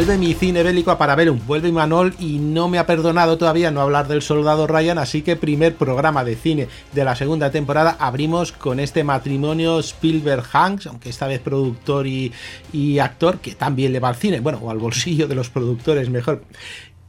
[0.00, 3.82] Vuelve mi cine bélico a Parabellum, vuelve Manol y no me ha perdonado todavía no
[3.82, 8.50] hablar del soldado Ryan, así que primer programa de cine de la segunda temporada abrimos
[8.50, 14.16] con este matrimonio Spielberg-Hanks, aunque esta vez productor y, actor, que también le va al
[14.16, 16.44] cine, bueno, o al bolsillo de los productores mejor.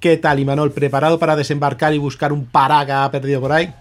[0.01, 0.73] ¿Qué tal, Imanol?
[0.73, 3.73] ¿Preparado para desembarcar y buscar un paraga perdido por ahí?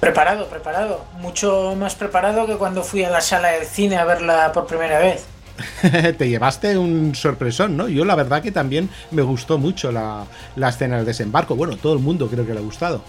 [0.00, 1.04] Preparado, preparado.
[1.20, 4.98] Mucho más preparado que cuando fui a la sala del cine a verla por primera
[4.98, 5.24] vez.
[6.18, 7.88] te llevaste un sorpresón, ¿no?
[7.88, 10.26] Yo la verdad que también me gustó mucho la,
[10.68, 11.56] escena del desembarco.
[11.56, 13.02] Bueno, todo el mundo creo que le ha gustado.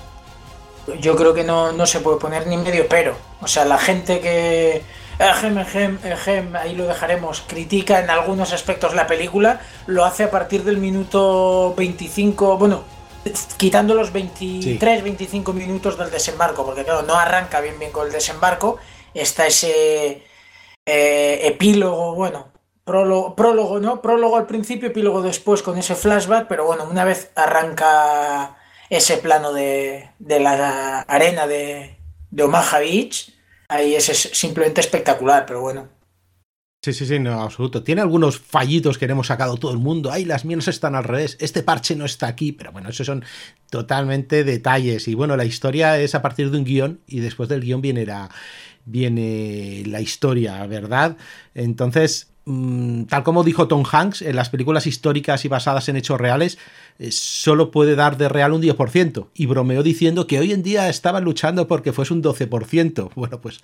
[0.99, 3.15] Yo creo que no, se puede poner ni medio pero.
[3.41, 4.81] O sea, la gente que...
[5.19, 11.73] ahí lo dejaremos, critica en algunos aspectos la película, lo hace a partir del minuto
[11.77, 12.83] 25, bueno,
[13.57, 18.11] quitando los 23, 25 minutos del desembarco, porque claro, no arranca bien bien con el
[18.11, 18.77] desembarco,
[19.13, 20.23] está ese
[20.85, 22.51] eh, epílogo, bueno,
[22.83, 24.01] prólogo, ¿no?
[24.01, 28.57] Prólogo al principio, epílogo después con ese flashback, pero bueno, una vez arranca
[28.89, 31.97] ese plano de, la arena de,
[32.37, 33.33] Omaha Beach,
[33.69, 35.87] ahí es, simplemente espectacular, pero bueno.
[36.83, 37.81] Sí, sí, sí, no, absoluto.
[37.81, 40.11] Tiene algunos fallitos que hemos sacado todo el mundo.
[40.11, 41.37] Ay, las mías están al revés.
[41.39, 42.51] Este parche no está aquí.
[42.51, 43.23] Pero bueno, esos son
[43.69, 45.07] totalmente detalles.
[45.07, 48.05] Y bueno, la historia es a partir de un guion y después del guion viene
[48.05, 48.29] la,
[48.85, 51.17] viene la historia, ¿verdad?
[51.53, 56.19] Entonces, mm, tal como dijo Tom Hanks, en las películas históricas y basadas en hechos
[56.19, 56.57] reales,
[56.99, 59.29] eh, solo puede dar de real un 10%.
[59.33, 63.09] Y bromeó diciendo que hoy en día estaban luchando porque fuese un 12%.
[63.15, 63.61] Bueno, pues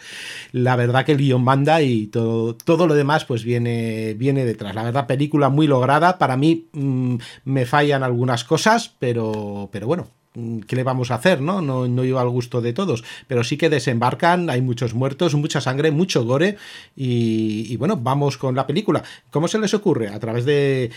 [0.52, 4.74] la verdad que el guion manda y todo, todo lo demás pues viene, viene detrás.
[4.76, 6.18] La verdad, película muy lograda.
[6.18, 7.16] Para mí mm,
[7.46, 11.42] me fallan algunas cosas, pero, pero bueno, ¿qué le vamos a hacer?
[11.42, 11.62] ¿no?
[11.62, 15.62] No, no iba al gusto de todos, pero sí que desembarcan, hay muchos muertos, mucha
[15.62, 16.58] sangre, mucho gore
[16.96, 19.04] y, bueno, vamos con la película.
[19.32, 20.10] ¿Cómo se les ocurre?
[20.10, 20.92] ¿A través de,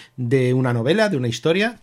[0.54, 1.78] una novela, de una historia?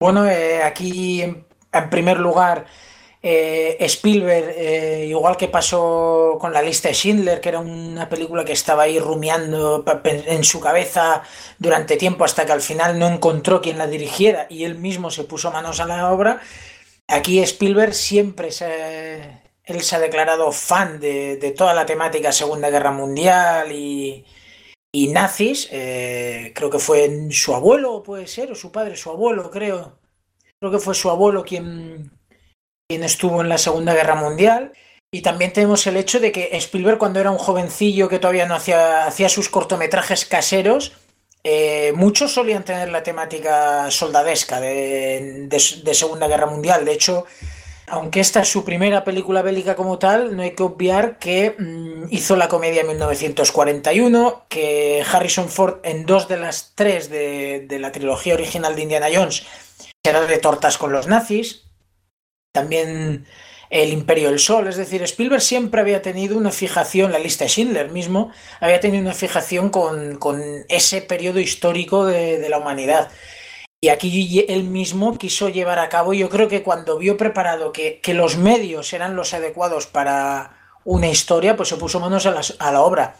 [0.00, 1.44] Bueno, eh, aquí en,
[1.90, 2.66] primer lugar
[3.20, 8.44] eh, Spielberg, eh, igual que pasó con la lista de Schindler, que era una película
[8.44, 11.22] que estaba ahí rumiando en su cabeza
[11.58, 15.24] durante tiempo hasta que al final no encontró quien la dirigiera y él mismo se
[15.24, 16.40] puso manos a la obra,
[17.08, 22.92] Aquí Spielberg siempre se, él se ha declarado fan de, toda la temática Segunda Guerra
[22.92, 24.24] Mundial y,
[25.12, 25.68] nazis.
[25.70, 29.98] Eh, creo que fue su abuelo, puede ser, o su padre, su abuelo, creo.
[30.60, 32.10] Creo que fue su abuelo quien,
[32.88, 34.72] quien estuvo en la Segunda Guerra Mundial.
[35.10, 38.54] Y también tenemos el hecho de que Spielberg, cuando era un jovencillo que todavía no
[38.54, 40.92] hacía, hacía sus cortometrajes caseros,
[41.50, 45.48] eh, muchos solían tener la temática soldadesca de,
[45.94, 46.84] Segunda Guerra Mundial.
[46.84, 47.24] De hecho,
[47.86, 52.08] aunque esta es su primera película bélica como tal, no hay que obviar que mm,
[52.10, 57.78] hizo la comedia en 1941, que Harrison Ford en dos de las tres de, de
[57.78, 59.46] la trilogía original de Indiana Jones
[60.04, 61.64] será de tortas con los nazis.
[62.52, 63.26] También
[63.70, 64.68] el Imperio del Sol.
[64.68, 68.30] Es decir, Spielberg siempre había tenido una fijación, la lista de Schindler mismo,
[68.60, 70.18] había tenido una fijación con,
[70.68, 73.10] ese periodo histórico de, la humanidad.
[73.80, 78.00] Y aquí él mismo quiso llevar a cabo, yo creo que cuando vio preparado que,
[78.14, 82.72] los medios eran los adecuados para una historia, pues se puso manos a la, a
[82.72, 83.16] la obra.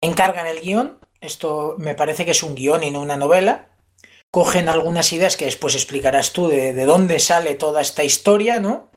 [0.00, 3.68] Encargan el guion, esto me parece que es un guion y no una novela,
[4.30, 8.90] cogen algunas ideas que después explicarás tú de, de dónde sale toda esta historia, ¿no?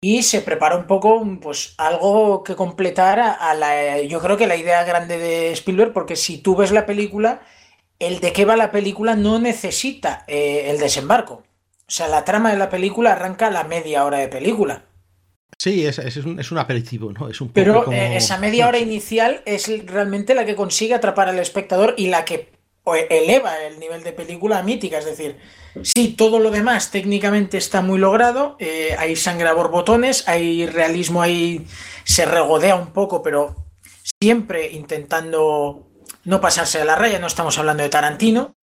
[0.00, 4.56] Y se prepara un poco pues algo que completar a, la yo creo que la
[4.56, 7.42] idea grande de Spielberg porque si tú ves la película
[7.98, 12.50] el de qué va la película no necesita eh, el desembarco o sea la trama
[12.50, 14.84] de la película arranca a la media hora de película
[15.58, 17.28] Sí, es, es, un, es un, aperitivo, ¿no?
[17.28, 21.38] Es un Pero eh, esa media hora inicial es realmente la que consigue atrapar al
[21.38, 22.48] espectador y la que
[22.94, 24.98] eleva el nivel de película mítica.
[24.98, 25.36] Es decir,
[25.82, 31.22] si todo lo demás técnicamente está muy logrado, eh, hay sangre a borbotones, hay realismo
[31.22, 31.66] ahí,
[32.04, 33.56] se regodea un poco, pero
[34.20, 35.86] siempre intentando
[36.24, 38.54] no pasarse de la raya, no estamos hablando de Tarantino.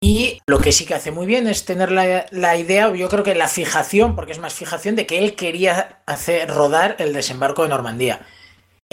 [0.00, 3.22] Y lo que sí que hace muy bien es tener la, la, idea, yo creo
[3.22, 7.62] que la fijación, porque es más fijación, de que él quería hacer rodar el desembarco
[7.62, 8.26] de Normandía.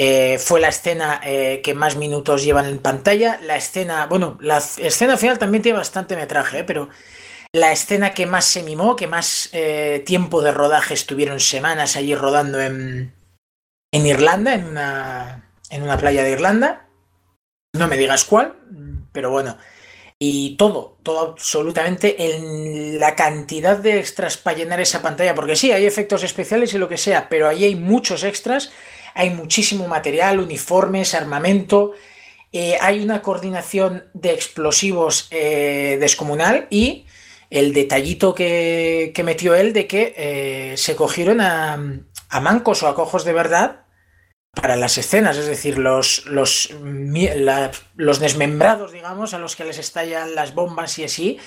[0.01, 3.37] Eh, fue la escena eh, que más minutos llevan en pantalla.
[3.43, 6.87] La escena, bueno, la escena final también tiene bastante metraje, pero
[7.51, 9.51] la escena que más se mimó, que más
[10.05, 13.13] tiempo de rodaje estuvieron semanas allí rodando en,
[13.91, 16.87] en Irlanda, en una, en una playa de Irlanda.
[17.73, 18.55] No me digas cuál,
[19.11, 19.57] pero bueno.
[20.19, 25.33] Y todo, todo absolutamente en la cantidad de extras para llenar esa pantalla.
[25.33, 28.71] Porque sí, hay efectos especiales y lo que sea, pero ahí hay muchos extras,
[29.19, 31.91] hay muchísimo material, uniformes, armamento.
[32.53, 37.05] Eh, hay una coordinación de explosivos eh, descomunal y
[37.49, 41.77] el detallito que, metió él de que eh, se cogieron a,
[42.41, 43.81] mancos o a cojos de verdad
[44.53, 46.73] para las escenas, es decir, los, los,
[47.95, 51.39] los desmembrados, digamos, a los que les estallan las bombas y así,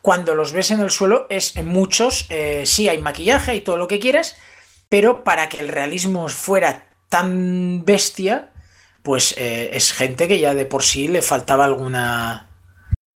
[0.00, 2.26] cuando los ves en el suelo, es en muchos,
[2.64, 4.36] sí hay maquillaje y todo lo que quieras,
[4.88, 8.52] pero para que el realismo fuera tan bestia,
[9.02, 12.44] pues eh, es gente que ya de por sí le faltaba alguna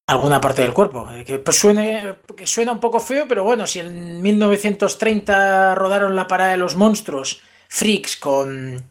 [0.07, 1.09] alguna parte del cuerpo.
[1.11, 6.15] Eh, que, pues suene, que suena un poco feo, pero bueno, si en 1930 rodaron
[6.15, 8.83] la parada de los monstruos, freaks con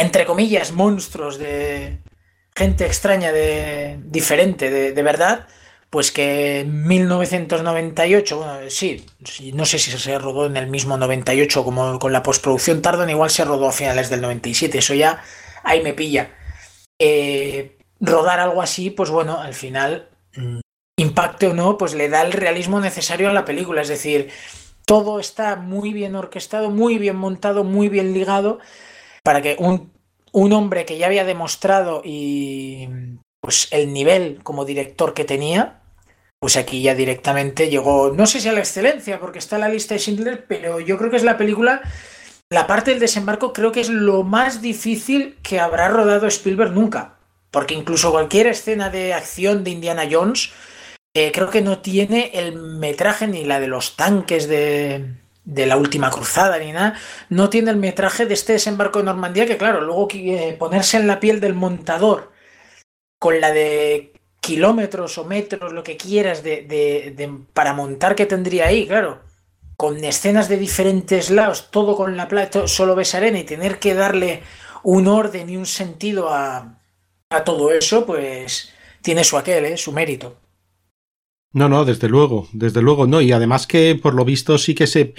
[0.00, 1.98] entre comillas, monstruos de
[2.56, 5.46] gente extraña, de diferente, de, verdad,
[5.90, 9.04] pues que en 1998, bueno, sí,
[9.52, 13.30] no sé si se rodó en el mismo 98 como con la postproducción tardan, igual
[13.30, 15.22] se rodó a finales del 97, eso ya
[15.64, 16.30] ahí me pilla.
[16.98, 20.60] Eh, rodar algo así, pues bueno, al final, mm,
[20.96, 24.30] impacte o no, pues le da el realismo necesario a la película, es decir,
[24.86, 28.60] todo está muy bien orquestado, muy bien montado, muy bien ligado
[29.24, 29.92] para que un,
[30.32, 32.88] un hombre que ya había demostrado y
[33.40, 35.79] pues el nivel como director que tenía,
[36.40, 39.68] pues aquí ya directamente llegó, no sé si a la excelencia, porque está en la
[39.68, 41.82] lista de Schindler, pero yo creo que es la película,
[42.48, 47.18] la parte del desembarco creo que es lo más difícil que habrá rodado Spielberg nunca,
[47.50, 50.50] porque incluso cualquier escena de acción de Indiana Jones,
[51.14, 55.14] eh, creo que no tiene el metraje ni la de los tanques de,
[55.44, 56.94] de la última cruzada ni nada,
[57.28, 61.06] no tiene el metraje de este desembarco de Normandía, que claro, luego eh, ponerse en
[61.06, 62.32] la piel del montador
[63.18, 68.66] con la de kilómetros o metros, lo que quieras, de, de, para montar que tendría
[68.66, 69.20] ahí, claro,
[69.76, 73.94] con escenas de diferentes lados, todo con la plata, solo ves arena y tener que
[73.94, 74.42] darle
[74.82, 76.78] un orden y un sentido a,
[77.30, 78.72] a todo eso, pues
[79.02, 79.76] tiene su aquel, ¿eh?
[79.76, 80.36] su mérito.
[81.52, 83.20] No, no, desde luego, desde luego, no.
[83.20, 85.14] Y además que por lo visto sí que se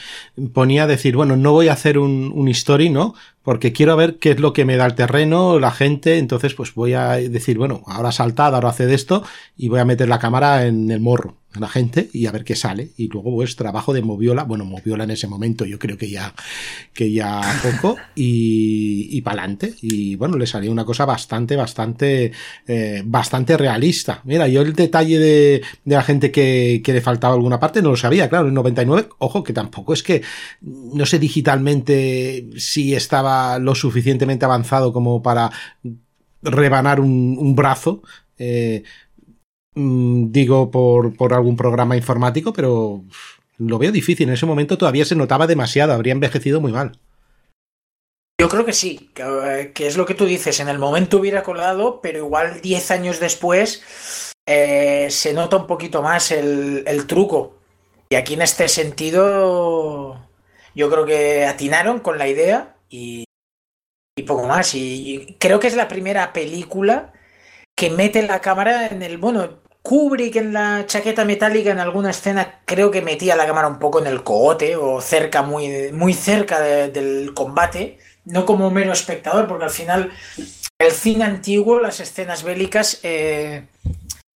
[0.53, 3.15] ponía a decir, bueno, no voy a hacer un, un story, ¿no?
[3.43, 6.73] Porque quiero ver qué es lo que me da el terreno, la gente, entonces pues
[6.75, 9.23] voy a decir, bueno, ahora saltad, ahora haced esto
[9.57, 12.43] y voy a meter la cámara en el morro a la gente y a ver
[12.43, 12.91] qué sale.
[12.97, 16.33] Y luego, pues, trabajo de Moviola, bueno, Moviola en ese momento, yo creo que ya,
[16.93, 19.73] que ya poco, y, y para adelante.
[19.81, 22.31] Y bueno, le salió una cosa bastante, bastante,
[22.67, 24.21] eh, bastante realista.
[24.23, 27.89] Mira, yo el detalle de, de la gente que, que le faltaba alguna parte no
[27.89, 30.21] lo sabía, claro, en 99, ojo, que tampoco es que,
[30.61, 35.51] no sé digitalmente si estaba lo suficientemente avanzado como para
[36.41, 38.01] rebanar un, brazo.
[38.37, 38.83] Eh,
[39.75, 43.03] Mm, digo por, por algún programa informático, pero
[43.57, 44.27] lo veo difícil.
[44.27, 46.99] En ese momento todavía se notaba demasiado, habría envejecido muy mal.
[48.39, 52.01] Yo creo que sí, que, es lo que tú dices, en el momento hubiera colado,
[52.01, 57.55] pero igual 10 años después eh, se nota un poquito más el, el, truco.
[58.09, 60.27] Y aquí en este sentido
[60.73, 63.25] yo creo que atinaron con la idea y,
[64.27, 64.75] poco más.
[64.75, 67.13] Y, y creo que es la primera película
[67.75, 72.61] que mete la cámara en el, bueno, Kubrick en la chaqueta metálica en alguna escena
[72.65, 76.59] creo que metía la cámara un poco en el cogote o cerca, muy, muy cerca
[76.59, 80.11] del combate, no como mero espectador, porque al final
[80.77, 83.65] el cine antiguo, las escenas bélicas, eh,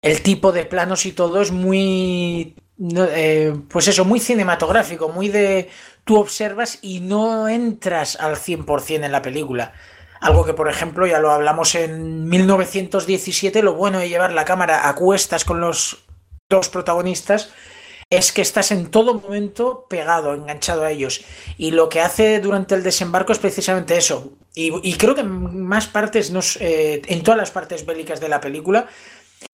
[0.01, 5.69] el tipo de planos y todo es muy, eh, pues eso, muy cinematográfico, muy de
[6.03, 9.73] tú observas y no entras al 100% en la película.
[10.21, 14.87] Algo que, por ejemplo, ya lo hablamos en 1917, lo bueno de llevar la cámara
[14.89, 16.05] a cuestas con los
[16.49, 17.51] dos protagonistas
[18.09, 21.25] es que estás en todo momento pegado, enganchado a ellos.
[21.57, 24.33] Y lo que hace durante el desembarco es precisamente eso.
[24.53, 28.87] Y, creo que en más partes, eh, en todas las partes bélicas de la película,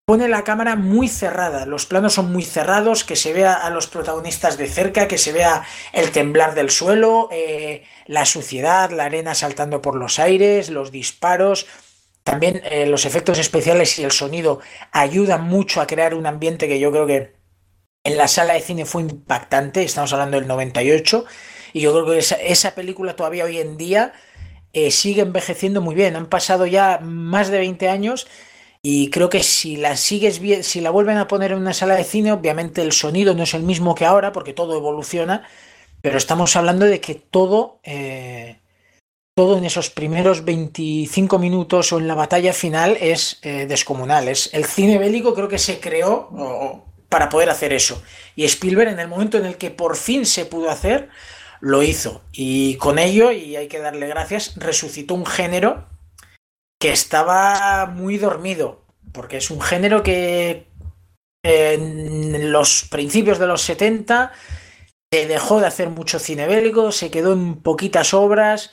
[0.08, 3.88] pone la cámara muy cerrada, los planos son muy cerrados, que se vea a los
[3.88, 9.34] protagonistas de cerca, que se vea el temblar del suelo, eh, la suciedad, la arena
[9.34, 11.66] saltando por los aires, los disparos.
[12.22, 14.60] También eh, los efectos especiales y el sonido
[14.92, 17.34] ayudan mucho a crear un ambiente que yo creo que
[18.02, 21.26] en la sala de cine fue impactante, estamos hablando del 98,
[21.74, 22.18] y yo creo que
[22.50, 24.14] esa, película todavía hoy en día
[24.72, 26.16] eh, sigue envejeciendo muy bien.
[26.16, 28.26] Han pasado ya más de 20 años
[28.82, 31.96] y creo que si la sigues bien, si la vuelven a poner en una sala
[31.96, 35.48] de cine, obviamente el sonido no es el mismo que ahora porque todo evoluciona,
[36.00, 38.60] pero estamos hablando de que todo, eh,
[39.34, 44.28] todo en esos primeros 25 minutos o en la batalla final es eh, descomunal.
[44.28, 48.00] Es, el cine bélico creo que se creó para poder hacer eso.
[48.36, 51.08] Y Spielberg en el momento en el que por fin se pudo hacer,
[51.60, 52.22] lo hizo.
[52.32, 55.86] Y con ello, y hay que darle gracias, resucitó un género
[56.78, 60.68] que estaba muy dormido, porque es un género que
[61.42, 64.32] en los principios de los 70
[65.12, 68.72] se dejó de hacer mucho cine bélico, se quedó en poquitas obras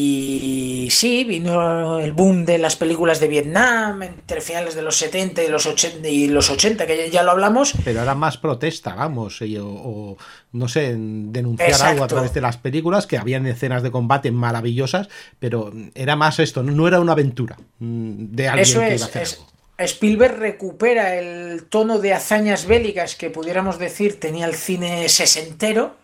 [0.00, 5.42] y sí, vino el boom de las películas de Vietnam entre finales de los 70
[5.42, 7.74] y los 80, y los 80 que ya lo hablamos.
[7.84, 10.16] Pero era más protesta, vamos, o,
[10.52, 15.08] no sé, denunciar algo a través de las películas, que habían escenas de combate maravillosas,
[15.40, 19.08] pero era más esto, no era una aventura mm, de alguien Eso que iba a
[19.08, 19.28] hacer
[19.78, 25.96] Spielberg recupera el tono de hazañas bélicas que pudiéramos decir tenía el cine sesentero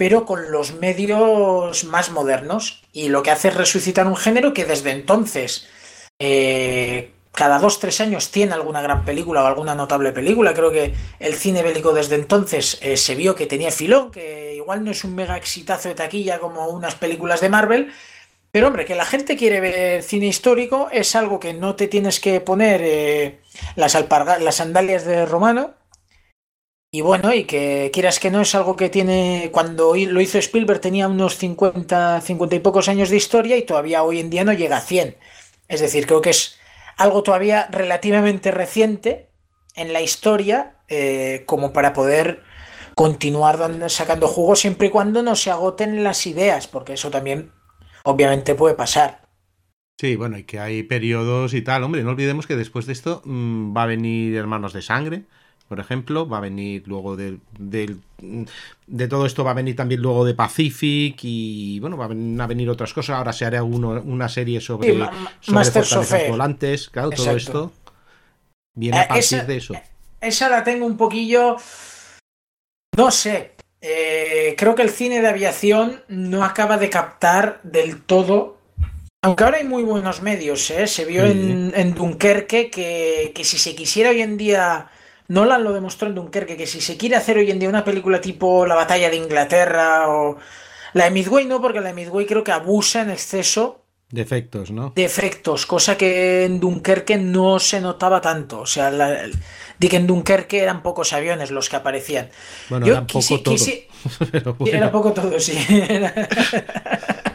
[0.00, 2.82] pero con los medios más modernos.
[2.90, 5.68] Y lo que hace es resucitar un género que desde entonces,
[6.18, 10.54] eh, cada dos, tres años, tiene alguna gran película o alguna notable película.
[10.54, 14.84] Creo que el cine bélico desde entonces eh, se vio que tenía filón, que igual
[14.84, 17.92] no es un mega exitazo de taquilla como unas películas de Marvel.
[18.52, 22.20] Pero hombre, que la gente quiere ver cine histórico es algo que no te tienes
[22.20, 23.40] que poner eh,
[23.76, 23.94] las,
[24.40, 25.74] las sandalias de Romano,
[26.92, 30.80] y bueno, y que quieras que no es algo que tiene, cuando lo hizo Spielberg
[30.80, 34.52] tenía unos 50, 50 y pocos años de historia y todavía hoy en día no
[34.52, 35.16] llega a 100.
[35.68, 36.58] Es decir, creo que es
[36.96, 39.30] algo todavía relativamente reciente
[39.76, 42.42] en la historia eh, como para poder
[42.96, 47.52] continuar sacando jugo siempre y cuando no se agoten las ideas, porque eso también
[48.02, 49.28] obviamente puede pasar.
[50.00, 51.84] Sí, bueno, y que hay periodos y tal.
[51.84, 55.26] Hombre, no olvidemos que después de esto mm, va a venir Hermanos de Sangre,
[55.70, 60.24] por ejemplo, va a venir luego de, de, todo esto, va a venir también luego
[60.24, 63.16] de Pacific y bueno, van a venir otras cosas.
[63.16, 64.98] Ahora se hará una serie sobre,
[65.40, 67.70] sobre volantes, claro, todo esto
[68.74, 69.74] viene a eh, partir de eso.
[70.20, 71.54] Esa la tengo un poquillo,
[72.96, 78.58] no sé, eh, creo que el cine de aviación no acaba de captar del todo
[79.22, 80.86] aunque ahora hay muy buenos medios, ¿eh?
[80.86, 84.90] se vio en, en, Dunkerque que, que, si se quisiera hoy en día
[85.30, 88.20] Nolan lo demostró en Dunkerque, que si se quiere hacer hoy en día una película
[88.20, 90.36] tipo La batalla de Inglaterra o
[90.92, 94.72] la de Midway, no, porque la de Midway creo que abusa en exceso de efectos,
[94.72, 94.92] ¿no?
[94.96, 98.62] De efectos, cosa que en Dunkerque no se notaba tanto.
[98.62, 98.90] O sea,
[99.78, 102.28] di que en Dunkerque eran pocos aviones los que aparecían.
[102.68, 103.54] Bueno, eran poco todo.
[104.66, 105.56] Era poco todo, sí.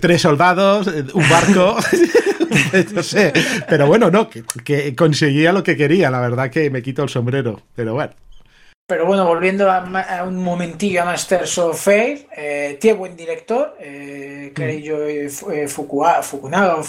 [0.00, 1.76] tres soldados, un barco.
[2.92, 3.32] no sé.
[3.68, 6.10] Pero bueno, no, que, conseguía lo que quería.
[6.10, 7.60] La verdad que me quito el sombrero.
[7.74, 8.12] Pero bueno.
[8.86, 14.52] Pero bueno, volviendo a, un momentillo a Masters of Fate, eh, tiene buen director, eh,
[14.82, 15.68] yo mm.
[15.68, 16.80] Fukunaga,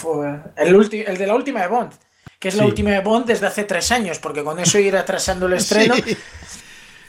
[0.56, 1.92] el, el de la última de Bond,
[2.38, 5.46] que es la última de Bond desde hace tres años, porque con eso ir atrasando
[5.46, 5.94] el estreno.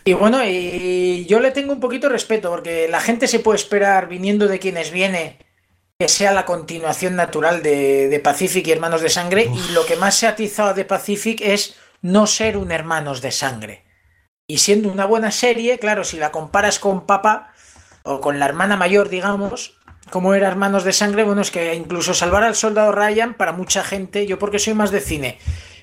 [0.06, 3.58] Y bueno, y yo le tengo un poquito de respeto, porque la gente se puede
[3.58, 5.40] esperar, viniendo de quienes viene,
[5.98, 9.50] que sea la continuación natural de, Pacific y Hermanos de Sangre.
[9.52, 13.32] Y lo que más se ha atizado de Pacific es no ser un Hermanos de
[13.32, 13.86] Sangre.
[14.48, 17.54] Y siendo una buena serie, claro, si la comparas con Papa
[18.04, 19.80] o con la hermana mayor, digamos,
[20.12, 23.84] como era Hermanos de Sangre, bueno, es que incluso salvar al soldado Ryan, para mucha
[23.84, 25.40] gente, yo porque soy más de cine,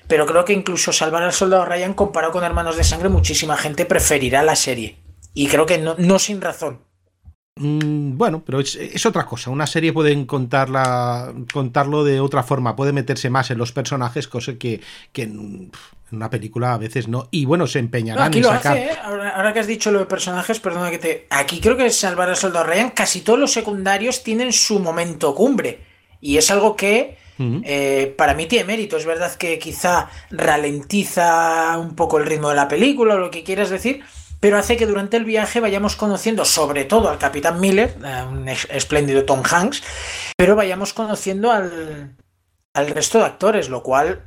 [0.07, 3.85] pero creo que incluso salvar al soldado Ryan comparado con Hermanos de Sangre, muchísima gente
[3.85, 4.99] preferirá la serie.
[5.33, 6.92] Y creo que no sin razón.
[7.55, 9.51] Mm, bueno, pero es, otra cosa.
[9.51, 14.53] Una serie puede contarla, contarlo de otra forma, puede meterse más en los personajes, cosa
[14.55, 14.81] que,
[15.13, 15.71] en
[16.11, 17.27] una película a veces no.
[17.29, 18.77] Y bueno, se empeñarán en sacar.
[18.77, 18.91] ¿eh?
[19.03, 21.27] ahora, que has dicho lo de personajes, perdona que te.
[21.29, 25.81] Aquí creo que Salvar al Soldado Ryan, casi todos los secundarios tienen su momento cumbre.
[26.21, 28.97] Y es algo que eh, para mí tiene mérito.
[28.97, 33.43] Es verdad que quizá ralentiza un poco el ritmo de la película o lo que
[33.43, 34.03] quieras decir
[34.43, 37.95] pero hace que durante el viaje vayamos conociendo sobre todo al Capitán Miller,
[38.29, 39.81] un espléndido Tom Hanks,
[40.35, 42.17] pero vayamos conociendo al,
[42.73, 44.25] resto de actores, lo cual,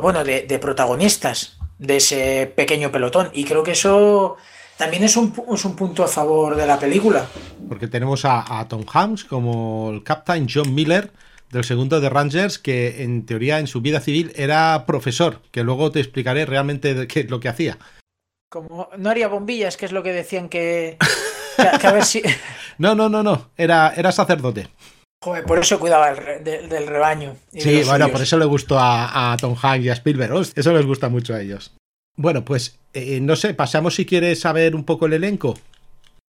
[0.00, 3.30] bueno, de, protagonistas de ese pequeño pelotón.
[3.32, 4.36] Y creo que eso
[4.76, 7.26] también es un, punto a favor de la película.
[7.68, 11.10] Porque tenemos a, Tom Hanks como el Captain John Miller,
[11.50, 15.90] del segundo de Rangers, que en teoría en su vida civil era profesor, que luego
[15.90, 17.78] te explicaré realmente qué es lo que hacía.
[18.50, 20.98] Como no haría bombillas, que es lo que decían que,
[21.80, 22.22] Que, a ver si...
[22.78, 23.50] No, no, no, no.
[23.56, 24.68] Era, era sacerdote.
[25.22, 27.36] Joder, por eso cuidaba del rebaño.
[27.52, 30.32] Sí, bueno, por eso le gustó a, Tom Hanks y a Spielberg.
[30.54, 31.74] Eso les gusta mucho a ellos.
[32.16, 35.58] Bueno, pues eh, no sé, pasamos si quieres saber un poco el elenco.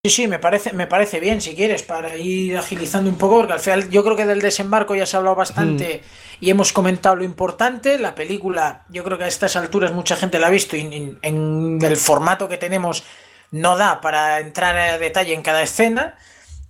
[0.04, 3.54] Sí, sí, me parece, me parece bien, si quieres, para ir agilizando un poco, porque
[3.54, 6.02] al final yo creo que del desembarco ya se ha hablado bastante
[6.40, 8.00] y hemos comentado lo importante.
[8.00, 11.80] La película, yo creo que a estas alturas mucha gente la ha visto y en,
[11.80, 13.04] el formato que tenemos
[13.52, 16.18] no da para entrar a detalle en cada escena.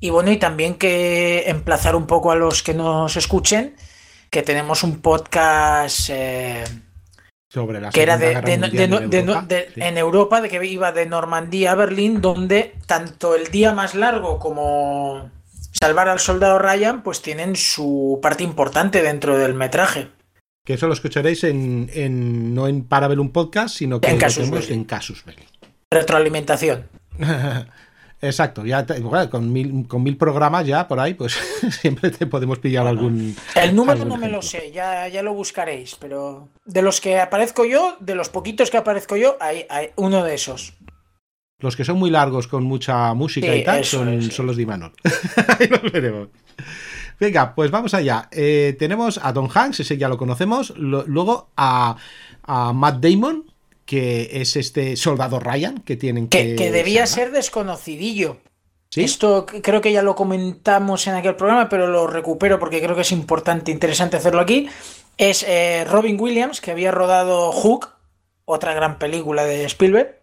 [0.02, 3.78] Y bueno, y también que emplazar un poco a los que nos escuchen,
[4.30, 6.10] que tenemos un podcast...
[6.10, 6.66] Eh,
[7.52, 8.32] sobre la que era de,
[9.76, 14.40] en Europa, de que iba de Normandía a Berlín, donde tanto el día más largo
[14.40, 15.30] como
[15.74, 20.08] salvar al soldado Ryan, pues tienen su parte importante dentro del metraje.
[20.64, 25.26] Que eso lo escucharéis en, no en Parabellum Podcast, sino que en Casus, en Casus
[25.90, 26.88] Retroalimentación.
[28.22, 28.86] Exacto, ya
[29.30, 31.34] con, mil, con mil programas ya por ahí, pues
[31.82, 33.36] siempre te podemos pillar algún.
[33.56, 37.66] El número no me lo sé, ya, ya lo buscaréis, pero de los que aparezco
[37.66, 40.74] yo, de los poquitos que aparezco yo, hay, hay uno de esos.
[41.60, 44.94] Los que son muy largos con mucha música y tal son, son, los de Imanol.
[45.60, 46.30] ahí los veremos.
[47.20, 48.30] Venga, pues vamos allá.
[48.32, 50.74] Eh, tenemos a Don Hanks, ese ya lo conocemos.
[50.76, 51.96] luego a,
[52.44, 53.51] a Matt Damon,
[53.86, 56.56] que es este soldado Ryan que tienen que.
[56.56, 58.38] Que, debía ser desconocidillo.
[58.96, 63.04] Esto creo que ya lo comentamos en aquel programa, pero lo recupero porque creo que
[63.04, 64.68] es importante, interesante hacerlo aquí.
[65.18, 67.90] Es eh, Robin Williams, que había rodado Hook,
[68.44, 70.20] otra gran película de Spielberg,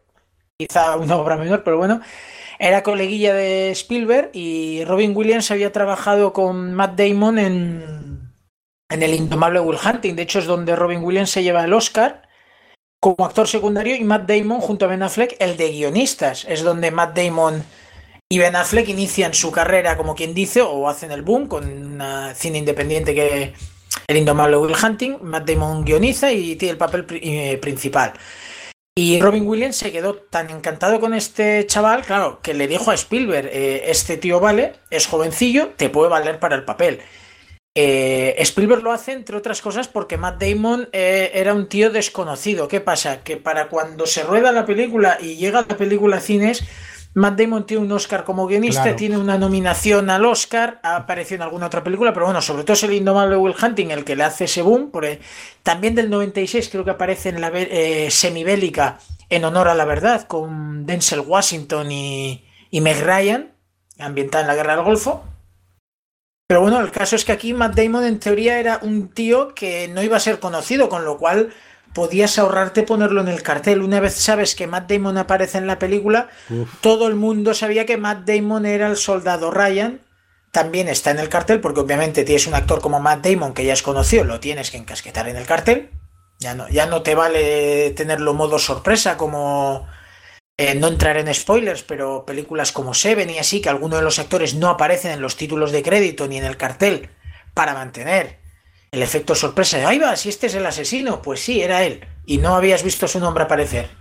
[0.58, 2.00] quizá una obra menor, pero bueno.
[2.58, 8.32] Era coleguilla de Spielberg y Robin Williams había trabajado con Matt Damon en,
[8.90, 10.16] en El Indomable Will Hunting.
[10.16, 12.27] De hecho, es donde Robin Williams se lleva el Oscar
[13.00, 16.44] como actor secundario y Matt Damon junto a Ben Affleck el de guionistas.
[16.48, 17.64] Es donde Matt Damon
[18.28, 22.34] y Ben Affleck inician su carrera, como quien dice, o hacen el boom con una
[22.34, 23.54] cine independiente que
[24.06, 25.18] el indomable Will Hunting.
[25.22, 28.12] Matt Damon guioniza y tiene el papel eh, principal.
[28.98, 32.94] Y Robin Williams se quedó tan encantado con este chaval, claro, que le dijo a
[32.94, 37.00] Spielberg, eh, este tío vale, es jovencillo, te puede valer para el papel.
[37.80, 42.66] Eh, Spielberg lo hace, entre otras cosas, porque Matt Damon eh, era un tío desconocido.
[42.66, 43.20] ¿Qué pasa?
[43.20, 46.64] Que para cuando se rueda la película y llega la película a cines,
[47.14, 51.42] Matt Damon tiene un Oscar como guionista, tiene una nominación al Oscar, ha aparecido en
[51.42, 54.24] alguna otra película, pero bueno, sobre todo es el indomable Will Hunting el que le
[54.24, 54.90] hace ese boom.
[55.62, 58.98] también del 96 creo que aparece en la eh, semibélica
[59.30, 63.52] en honor a la verdad, con Denzel Washington y, y Meg Ryan,
[64.00, 65.22] ambientada en la Guerra del Golfo.
[66.48, 69.86] Pero bueno, el caso es que aquí Matt Damon en teoría era un tío que
[69.88, 71.50] no iba a ser conocido, con lo cual
[71.92, 73.82] podías ahorrarte ponerlo en el cartel.
[73.82, 76.30] Una vez sabes que Matt Damon aparece en la película,
[76.80, 80.00] todo el mundo sabía que Matt Damon era el soldado Ryan.
[80.50, 83.74] También está en el cartel, porque obviamente tienes un actor como Matt Damon que ya
[83.74, 85.90] es conocido, lo tienes que encasquetar en el cartel.
[86.38, 89.86] Ya no, ya no te vale tenerlo modo sorpresa como
[90.60, 94.18] eh, no entrar en spoilers, pero películas como Seven y así, que algunos de los
[94.18, 97.10] actores no aparecen en los títulos de crédito ni en el cartel
[97.54, 98.40] para mantener
[98.90, 102.04] el efecto sorpresa de, ahí va, si este es el asesino, pues sí, era él,
[102.26, 103.88] y no habías visto su nombre aparecer.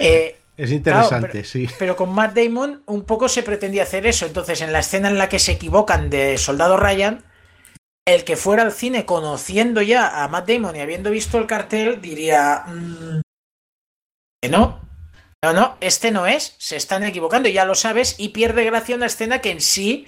[0.00, 1.66] Eh, es interesante, sí.
[1.76, 5.18] Pero con Matt Damon un poco se pretendía hacer eso, entonces en la escena en
[5.18, 7.24] la que se equivocan de Soldado Ryan,
[8.06, 12.00] el que fuera al cine conociendo ya a Matt Damon y habiendo visto el cartel
[12.00, 12.62] diría...
[12.68, 13.22] Mm,
[14.40, 14.87] que no,
[15.42, 19.06] no, no, este no es, se están equivocando, ya lo sabes, y pierde gracia una
[19.06, 20.06] escena que en sí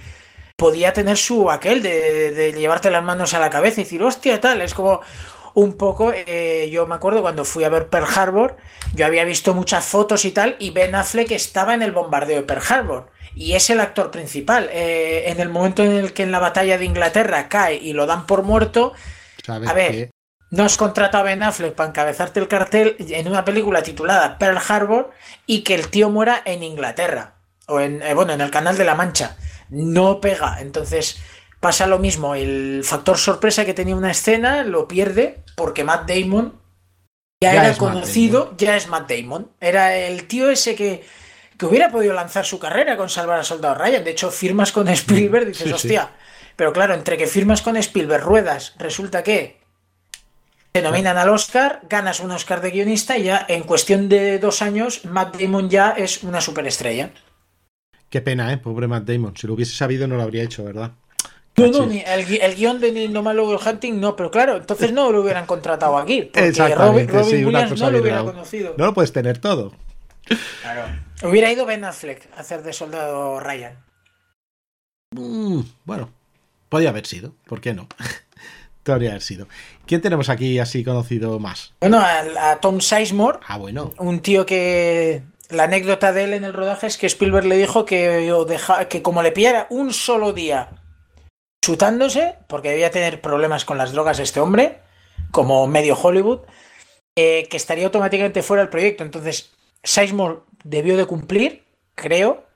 [0.56, 4.60] podía tener su aquel de, llevarte las manos a la cabeza y decir, hostia, tal,
[4.60, 5.00] es como
[5.54, 8.56] un poco, eh, yo me acuerdo cuando fui a ver Pearl Harbor,
[8.92, 12.42] yo había visto muchas fotos y tal, y Ben Affleck estaba en el bombardeo de
[12.42, 14.68] Pearl Harbor, y es el actor principal.
[14.72, 18.06] Eh, en el momento en el que en la batalla de Inglaterra cae y lo
[18.06, 18.94] dan por muerto,
[19.46, 20.10] a ver,
[20.50, 24.58] no has contratado a Ben Affleck para encabezarte el cartel en una película titulada Pearl
[24.68, 25.10] Harbor
[25.46, 27.34] y que el tío muera en Inglaterra
[27.66, 29.36] o en eh, bueno en el Canal de la Mancha.
[29.68, 30.60] No pega.
[30.60, 31.20] Entonces
[31.60, 32.34] pasa lo mismo.
[32.34, 36.60] El factor sorpresa que tenía una escena lo pierde porque Matt Damon
[37.40, 39.52] ya, era conocido ya es Matt Damon.
[39.60, 41.04] Era el tío ese que
[41.56, 44.02] que hubiera podido lanzar su carrera con salvar a Soldado Ryan.
[44.02, 46.10] De hecho firmas con Spielberg dices hostia
[46.56, 49.59] pero claro entre que firmas con Spielberg ruedas resulta que
[50.72, 54.62] te nominan al Oscar, ganas un Oscar de guionista y ya en cuestión de dos
[54.62, 57.10] años Matt Damon ya es una superestrella.
[58.08, 58.58] Qué pena, ¿eh?
[58.58, 59.36] Pobre Matt Damon.
[59.36, 60.92] Si lo hubiese sabido no lo habría hecho, ¿verdad?
[61.56, 65.12] No, no, ni el, el, guion de No Malo Hunting no, pero claro, entonces no
[65.12, 66.30] lo hubieran contratado aquí.
[66.32, 67.10] Porque Robin,
[67.46, 68.74] Williams no lo hubiera conocido.
[68.78, 69.72] No lo puedes tener todo.
[70.62, 70.84] Claro.
[71.22, 73.76] Hubiera ido Ben Affleck a hacer de soldado Ryan.
[75.10, 76.10] Mm, bueno,
[76.68, 77.88] podría haber sido, ¿por qué no?
[78.82, 79.46] Podría haber sido.
[79.86, 81.74] ¿Quién tenemos aquí así conocido más?
[81.80, 83.38] Bueno, a, a Tom Sizemore.
[83.46, 83.92] Ah, bueno.
[83.98, 87.84] Un tío que la anécdota de él en el rodaje es que Spielberg le dijo
[87.84, 88.32] que,
[88.88, 90.70] que como le pillara un solo día
[91.62, 94.80] chutándose, porque debía tener problemas con las drogas este hombre,
[95.30, 96.40] como medio Hollywood,
[97.16, 99.04] eh, que estaría automáticamente fuera del proyecto.
[99.04, 101.64] Entonces, Sizemore debió de cumplir,
[101.94, 102.46] creo,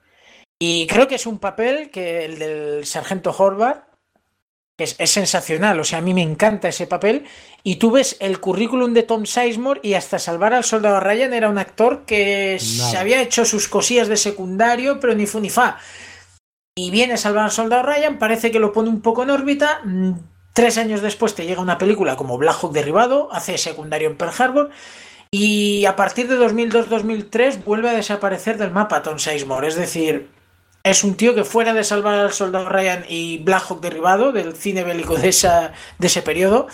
[0.59, 3.85] y creo que es un papel que el del sargento Horvath
[4.79, 7.25] es, es, sensacional, o sea, a mí me encanta ese papel.
[7.63, 11.49] Y tú ves el currículum de Tom Sizemore y hasta salvar al soldado Ryan era
[11.49, 12.91] un actor que Nada.
[12.91, 15.79] se había hecho sus cosillas de secundario, pero ni fu ni fa.
[16.77, 19.81] Y viene a salvar al soldado Ryan, parece que lo pone un poco en órbita.
[20.53, 24.33] Tres años después te llega una película como Black Hawk Derribado, hace secundario en Pearl
[24.37, 24.71] Harbor.
[25.31, 29.69] Y a partir de 2002-2003 vuelve a desaparecer del mapa Tom Sizemore.
[29.69, 30.31] Es decir,
[30.85, 34.55] es un tío que fuera de salvar al soldado Ryan y Black Hawk derribado del
[34.55, 36.69] cine bélico de, esa, de ese periodo,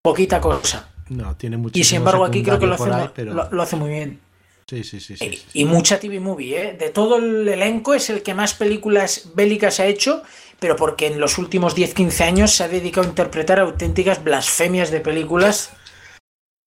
[0.00, 0.88] poquita cosa.
[1.08, 1.78] No, tiene mucho.
[1.78, 3.34] Y sin embargo aquí creo que lo hace, ahí, pero...
[3.34, 4.20] lo, lo hace, muy bien.
[4.66, 5.16] Sí, sí, sí.
[5.16, 6.76] sí, y, sí, y mucha TV movie, ¿eh?
[6.78, 10.22] De todo el elenco es el que más películas bélicas ha hecho,
[10.58, 15.00] pero porque en los últimos 10-15 años se ha dedicado a interpretar auténticas blasfemias de
[15.00, 15.72] películas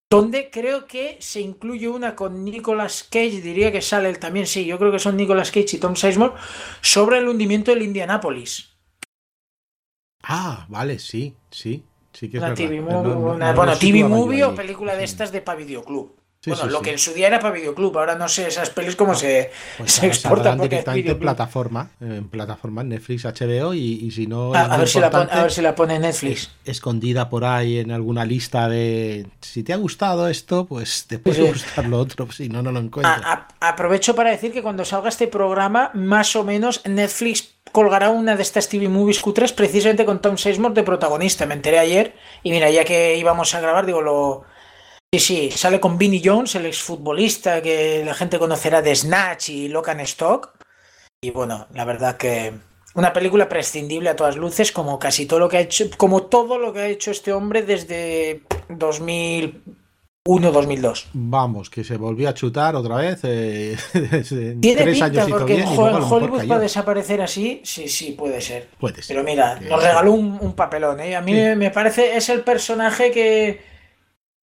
[0.09, 4.65] donde creo que se incluye una con Nicolas Cage, diría que sale él también, sí,
[4.65, 6.33] yo creo que son Nicolas Cage y Tom Sizemore,
[6.81, 8.77] sobre el hundimiento del Indianápolis.
[10.23, 12.63] Ah, vale, sí, sí, sí que es una verdad.
[12.65, 15.59] TV movie, no, no, una, no bueno, TV movie o película de estas de para
[15.59, 16.16] videoclub.
[16.47, 16.83] Sí, bueno, sí, lo sí.
[16.85, 19.91] que en su día era para videoclub, ahora no sé esas pelis cómo se, Pues
[19.91, 24.87] se exportan directamente en plataforma, en plataforma, Netflix, HBO y, y si no, A, ver
[24.87, 26.51] si la pon- importante, a ver si la pone Netflix.
[26.65, 31.47] escondida por ahí en alguna lista de si te ha gustado esto, pues te puede.
[31.47, 35.09] Ah, gustar lo otro, si no, no lo a- aprovecho para decir que cuando salga
[35.09, 40.21] este programa, más o menos Netflix colgará una de estas TV movies Q3 precisamente con
[40.21, 41.45] Tom Sizemore de protagonista.
[41.45, 44.43] Me enteré ayer y mira, ya que íbamos a grabar, digo, lo...
[45.17, 49.67] Sí, sí, sale con Vinnie Jones, el exfutbolista que la gente conocerá de Snatch y
[49.67, 50.51] Locan Stock.
[51.21, 52.53] Y bueno, la verdad que
[52.93, 56.59] una película prescindible a todas luces, como casi todo lo que ha hecho, como todo
[56.59, 61.05] lo que ha hecho este hombre desde 2001-2002.
[61.13, 63.19] Vamos, que se volvió a chutar otra vez.
[63.23, 67.87] eh, en Tiene tres pinta años porque bien en y Hollywood para desaparecer así, sí,
[67.87, 68.67] sí, puede ser.
[68.79, 69.15] Puede ser.
[69.15, 71.15] Pero mira, Que nos regaló un, un papelón, ¿eh?
[71.15, 71.55] A mí Sí.
[71.55, 73.76] me parece, es el personaje que...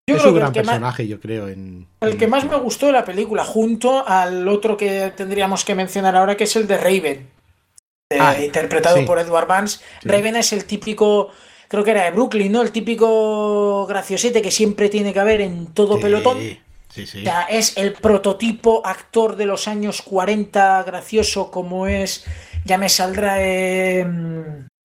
[0.06, 1.48] Yo es creo un que gran más, personaje, yo creo.
[1.48, 5.74] En, el que más me gustó de la película, junto al otro que tendríamos que
[5.74, 7.30] mencionar ahora, que es el de Raven,
[8.10, 9.04] eh, Ah, interpretado sí.
[9.04, 9.78] por Edward Vance.
[10.02, 10.08] Sí.
[10.08, 11.30] Raven es el típico,
[11.68, 12.60] creo que era de Brooklyn, ¿no?
[12.60, 16.38] El típico graciosete que siempre tiene que haber en todo Sí, pelotón.
[16.90, 17.20] Sí, sí.
[17.20, 22.24] O sea, es el prototipo actor de los años 40 gracioso como es,
[22.66, 24.06] ya me saldrá eh,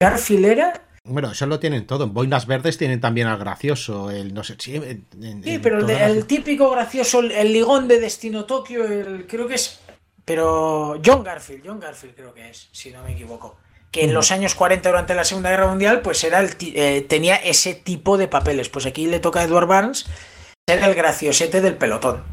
[0.01, 0.82] Garfield era.
[1.09, 2.03] Bueno, eso lo tienen todo.
[2.05, 4.75] En Boinas Verdes tienen también al gracioso, el no sé si.
[4.75, 7.99] en- en- Sí, pero el, de- todas las- el típico gracioso, el, el ligón de
[7.99, 9.79] Destino Tokio, el, creo que es...
[10.25, 13.57] Pero John Garfield, John Garfield creo que es, si no me equivoco.
[13.91, 14.15] Que en Ujú.
[14.17, 18.17] los años 40 durante la Segunda Guerra Mundial pues era el eh, tenía ese tipo
[18.19, 18.69] de papeles.
[18.69, 20.05] Pues aquí le toca a Edward Barnes
[20.69, 22.23] ser el graciosete del pelotón.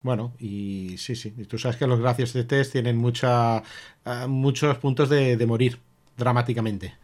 [0.00, 1.34] Bueno, y sí, sí.
[1.36, 3.62] Y tú sabes que los graciosetes tienen mucha,
[4.04, 5.78] ah, muchos puntos de, de morir
[6.16, 6.94] dramáticamente.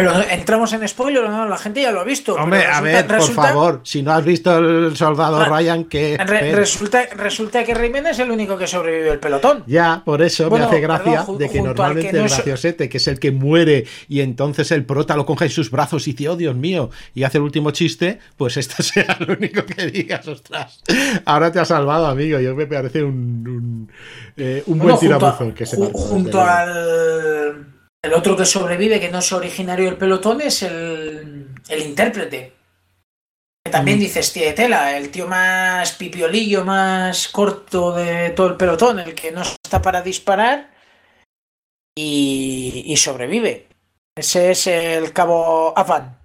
[0.00, 1.46] Pero entramos en spoiler, ¿no?
[1.48, 2.34] La gente ya lo ha visto.
[2.34, 6.16] Hombre, a ver, por resulta- favor, si no has visto el soldado Ryan, que.
[6.18, 9.64] Re- resulta, resulta que Raven es el único que sobrevive el pelotón.
[9.66, 12.88] Ya, por eso Bueno, me hace gracia perdón, de que normalmente que no el graciosete,
[12.88, 16.12] que es el que muere y entonces el prota lo coge en sus brazos y
[16.12, 19.86] dice, oh Dios mío, y hace el último chiste, pues este sea lo único que
[19.86, 20.82] digas, ostras.
[21.24, 22.38] Ahora te ha salvado, amigo.
[22.40, 23.10] Yo me parece un,
[23.46, 23.92] un,
[24.36, 27.66] eh, un Bueno, buen a- tirabuzón que se ju- junto al
[28.02, 32.54] el otro que sobrevive, que no es originario del pelotón, es el, el intérprete.
[33.64, 34.00] Que también Mm.
[34.00, 39.14] dices, tío, de tela, el tío más pipiolillo, más corto de todo el pelotón, el
[39.14, 40.70] que no está para disparar
[41.94, 43.68] y, y sobrevive.
[44.16, 46.18] Ese es el cabo Avan.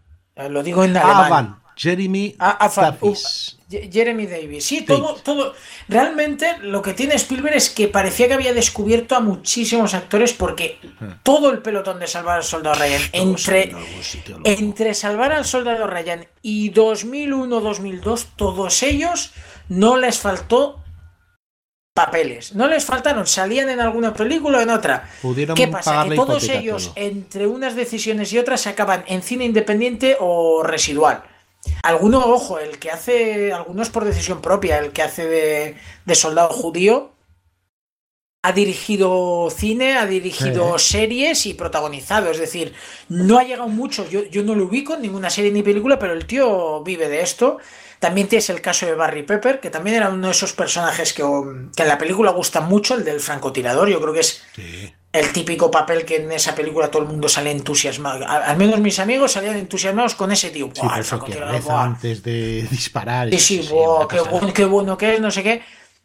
[0.50, 1.26] Lo digo en alemán.
[1.26, 2.98] Avan, Jeremy Avan.
[3.02, 3.58] Davis.
[3.68, 4.66] Ye- Jeremy Davis.
[4.66, 5.54] Sí, todo, todo.
[5.88, 10.80] Realmente lo que tiene Spielberg es que parecía que había descubierto a muchísimos actores porque
[11.24, 16.28] todo el pelotón de Salvar al Soldado Ryan, entre, sitio entre Salvar al Soldado Ryan
[16.42, 19.32] y 2001-2002, todos ellos
[19.68, 20.82] no les faltó
[21.96, 22.54] papeles.
[22.54, 25.10] No les faltaron, salían en alguna película o en otra.
[25.22, 26.06] Pudieron ¿Qué pasa?
[26.08, 26.94] Que todos ellos, todo.
[26.98, 31.24] entre unas decisiones y otras, acaban en cine independiente o residual.
[31.84, 35.75] Alguno, ojo, el que hace, algunos por decisión propia, el que hace de,
[36.06, 37.12] de soldado judío,
[38.45, 42.30] ha dirigido cine, ha dirigido series y protagonizado.
[42.30, 42.73] Es decir,
[43.10, 44.08] no ha llegado mucho.
[44.08, 47.21] Yo, yo no lo ubico en ninguna serie ni película, pero el tío vive de
[47.21, 47.58] esto.
[47.99, 51.23] También tienes el caso de Barry Pepper, que también era uno de esos personajes que,
[51.75, 53.89] que en la película gusta mucho, el del francotirador.
[53.89, 54.43] Yo creo que es
[55.15, 58.28] el típico papel que en esa película todo el mundo sale entusiasmado.
[58.28, 60.69] Al, menos mis amigos salían entusiasmados con ese tío.
[60.73, 63.30] Sí, el francotirador, antes de disparar.
[63.32, 63.69] Sí, sí,
[64.10, 65.62] qué, bueno, qué bueno que es, no sé qué.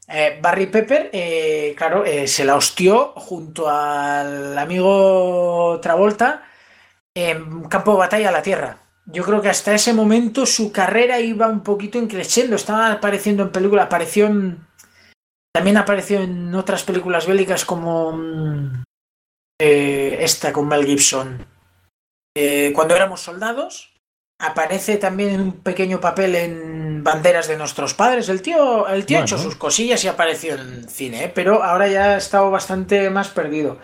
[0.07, 6.45] Eh, Barry Pepper, eh, claro, eh, se la hostió junto al amigo Travolta
[7.15, 8.77] en campo de batalla a la Tierra.
[9.07, 12.55] Yo creo que hasta ese momento su carrera iba un poquito increciendo.
[12.55, 14.67] Estaba apareciendo en películas, apareció en,
[15.53, 18.13] también apareció en otras películas bélicas como
[19.61, 21.47] mm, esta con Mel Gibson.
[22.75, 23.91] cuando éramos soldados,
[24.41, 28.29] aparece también en un pequeño papel en Banderas de nuestros padres.
[28.29, 31.33] El tío, el tío ha hecho sus cosillas y apareció en cine, ¿eh?
[31.33, 33.79] pero ahora ya ha estado bastante más perdido.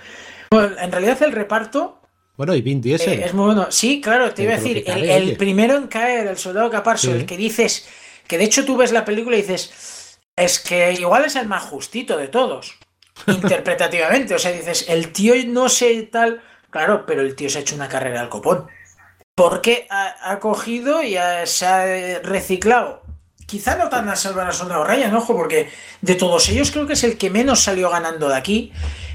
[0.51, 2.01] en realidad el reparto...
[2.37, 3.21] Bueno, y Vin Diesel.
[3.21, 3.69] Eh, es muy bueno.
[3.71, 7.37] Sí, claro, te iba a decir, el, primero en caer, el soldado caparso, el que
[7.37, 7.89] dices,
[8.27, 11.63] que de hecho tú ves la película y dices, es que igual es el más
[11.63, 12.77] justito de todos,
[13.27, 14.35] interpretativamente.
[14.35, 17.75] O sea, dices, el tío no sé tal, claro, pero el tío se ha hecho
[17.75, 18.67] una carrera al copón
[19.37, 23.03] porque ha, cogido y se ha reciclado.
[23.45, 25.69] Quizá no tan a salvar a Soldado Ryan, ojo, porque
[26.01, 28.73] de todos ellos creo que es el que menos salió ganando de aquí.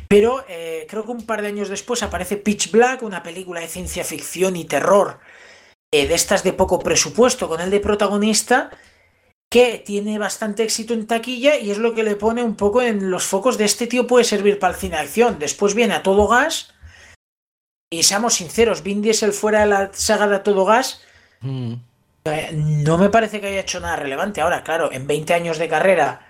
[0.07, 3.67] Pero eh, creo que un par de años después aparece Pitch Black, una película de
[3.67, 5.19] ciencia ficción y terror,
[5.91, 8.69] eh, de estas de poco presupuesto, con el de protagonista,
[9.51, 13.11] que tiene bastante éxito en taquilla y es lo que le pone un poco en
[13.11, 15.39] los focos de este tío puede servir para el cine de acción.
[15.39, 16.73] Después viene a todo gas
[17.89, 21.01] y seamos sinceros, Vin Diesel fuera de la saga de todo gas,
[21.41, 21.73] mm.
[22.23, 24.39] eh, no me parece que haya hecho nada relevante.
[24.39, 26.25] Ahora, claro, en 20 años de carrera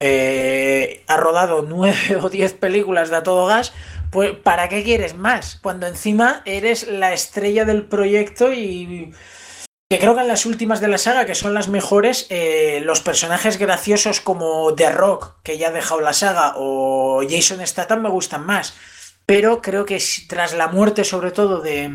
[0.00, 3.74] eh, ha rodado 9 o 10 películas de a todo gas,
[4.10, 5.58] pues ¿para qué quieres más?
[5.62, 9.12] Cuando encima eres la estrella del proyecto y
[9.92, 13.00] que creo que en las últimas de la saga, que son las mejores, eh, los
[13.00, 18.08] personajes graciosos como The Rock, que ya ha dejado la saga, o Jason Statham me
[18.08, 18.74] gustan más
[19.26, 21.90] pero creo que tras la muerte sobre todo de,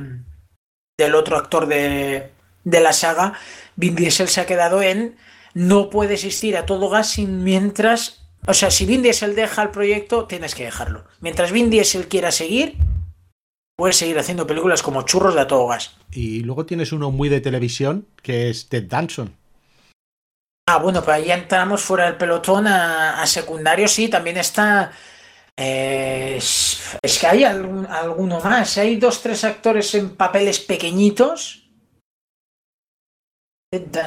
[0.98, 2.32] del otro actor de,
[2.64, 3.34] de la saga,
[3.76, 5.18] Vin Diesel se ha quedado en
[5.54, 8.24] no puede existir a todo gas sin mientras...
[8.48, 11.06] O sea, si Vin Diesel deja el proyecto, tienes que dejarlo.
[11.20, 12.78] Mientras Vin Diesel quiera seguir,
[13.78, 15.96] puedes seguir haciendo películas como churros de a todo gas.
[16.12, 19.34] Y luego tienes uno muy de televisión, que es Ted Danson.
[20.68, 24.92] Ah, bueno, pues ahí entramos fuera del pelotón a, a secundario, sí, también está
[25.60, 28.78] eh, es que hay alguno más.
[28.78, 31.67] Hay dos, tres actores en papeles pequeñitos.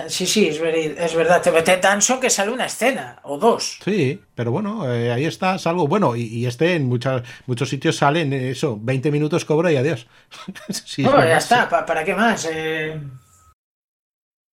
[0.09, 1.43] Sí, sí, es, es verdad.
[1.43, 3.79] Ted Danson que sale una escena o dos.
[3.85, 5.87] Sí, pero bueno, eh, ahí está, salvo.
[5.87, 10.07] Bueno, y, este en muchos sitios sale en eso, 20 minutos cobra y adiós.
[10.99, 12.49] no, ya está, ¿para, qué más?
[12.51, 12.99] Eh,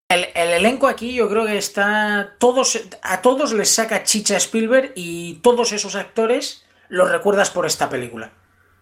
[0.09, 2.35] el, elenco aquí yo creo que está.
[2.39, 7.89] Todos, a todos les saca chicha Spielberg y todos esos actores lo recuerdas por esta
[7.89, 8.33] película.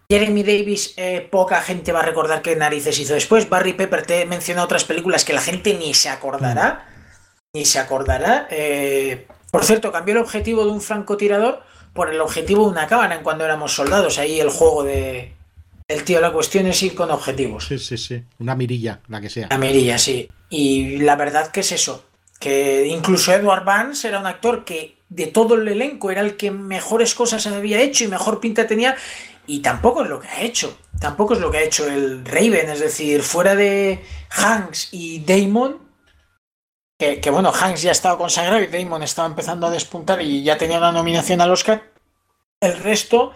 [0.09, 3.49] Jeremy Davis, eh, poca gente va a recordar qué narices hizo después.
[3.49, 6.87] Barry Pepper te menciona otras películas que la gente ni se acordará.
[7.53, 8.47] Ni se acordará.
[8.51, 11.63] Eh, por cierto, cambió el objetivo de un francotirador
[11.93, 14.19] por el objetivo de una cámara en cuando éramos soldados.
[14.19, 15.33] Ahí el juego de.
[15.87, 17.67] El tío, la cuestión es ir con objetivos.
[17.67, 18.23] Sí, sí, sí.
[18.39, 19.47] Una mirilla, la que sea.
[19.47, 20.27] Una mirilla, sí.
[20.49, 22.05] Y la verdad que es eso.
[22.39, 26.51] Que incluso Edward Vance era un actor que de todo el elenco era el que
[26.51, 28.95] mejores cosas había hecho y mejor pinta tenía.
[29.47, 30.77] Y tampoco es lo que ha hecho.
[30.99, 32.69] Tampoco es lo que ha hecho el Raven.
[32.69, 35.79] Es decir, fuera de Hanks y Damon.
[36.97, 40.77] Que, bueno, Hanks ya estaba consagrado y Damon estaba empezando a despuntar y ya tenía
[40.77, 41.91] una nominación al Oscar.
[42.61, 43.33] El resto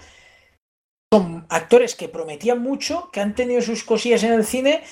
[1.12, 4.84] son actores que prometían mucho, que han tenido sus cosillas en el cine,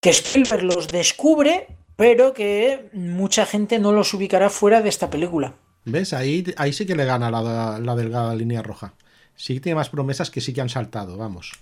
[0.00, 1.66] que Spielberg los descubre,
[1.96, 5.54] pero que mucha gente no los ubicará fuera de esta película.
[5.84, 6.12] ¿Ves?
[6.12, 8.94] Ahí, ahí sí que le gana la, la delgada línea roja.
[9.36, 11.52] Sí que tiene más promesas que sí que han saltado, vamos.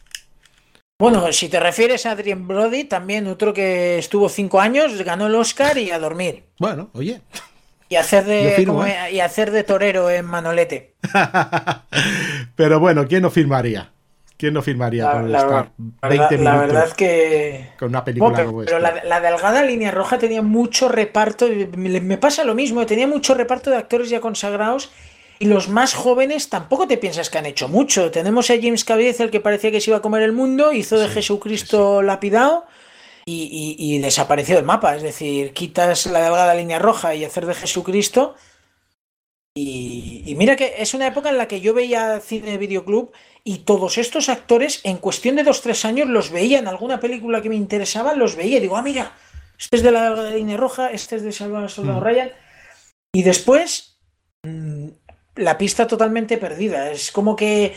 [0.98, 5.34] Bueno, si te refieres a Adrien Brody, también otro que estuvo cinco años, ganó el
[5.34, 6.44] Oscar y a dormir.
[6.58, 7.20] Bueno, oye.
[7.88, 9.12] Y hacer de, ¿eh?
[9.12, 10.94] y hacer de torero en Manolete.
[12.56, 13.90] Pero bueno, ¿quién no firmaría?
[14.37, 15.70] ¿Quién no firmaría por estar
[16.02, 16.40] 20 minutos?
[16.40, 17.70] La verdad que.
[17.78, 21.46] Con una película pero, pero la, delgada línea roja tenía mucho reparto.
[21.76, 24.90] Me, pasa lo mismo, tenía mucho reparto de actores ya consagrados.
[25.38, 28.11] Y los más jóvenes tampoco te piensas que han hecho mucho.
[28.11, 30.99] Tenemos a James Caviezel, el que parecía que se iba a comer el mundo, hizo
[30.99, 32.66] de Jesucristo lapidado.
[33.27, 34.97] y, desapareció del mapa.
[34.97, 38.37] Es decir, quitas la delgada línea roja y hacer de Jesucristo.
[39.57, 43.12] Y, mira que es una época en la que yo veía cine videoclub
[43.44, 47.40] y todos estos actores, en cuestión de dos tres años, los veía en alguna película
[47.40, 48.57] que me interesaba, los veía.
[48.57, 49.12] Y digo, ah, mira,
[49.57, 52.03] este es de la delgada línea roja, este es de Salvador Soldado mm.
[52.03, 52.33] Ryan.
[53.14, 54.01] Y después,
[54.42, 54.88] mm,
[55.37, 56.90] la pista totalmente perdida.
[56.90, 57.75] Es como que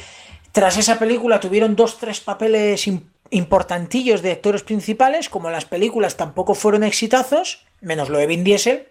[0.51, 2.89] tras esa película tuvieron dos, tres papeles
[3.29, 8.87] importantillos de actores principales, como las películas tampoco fueron exitazos, menos lo de Vin Diesel,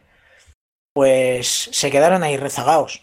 [0.92, 3.02] pues se quedaron ahí rezagados.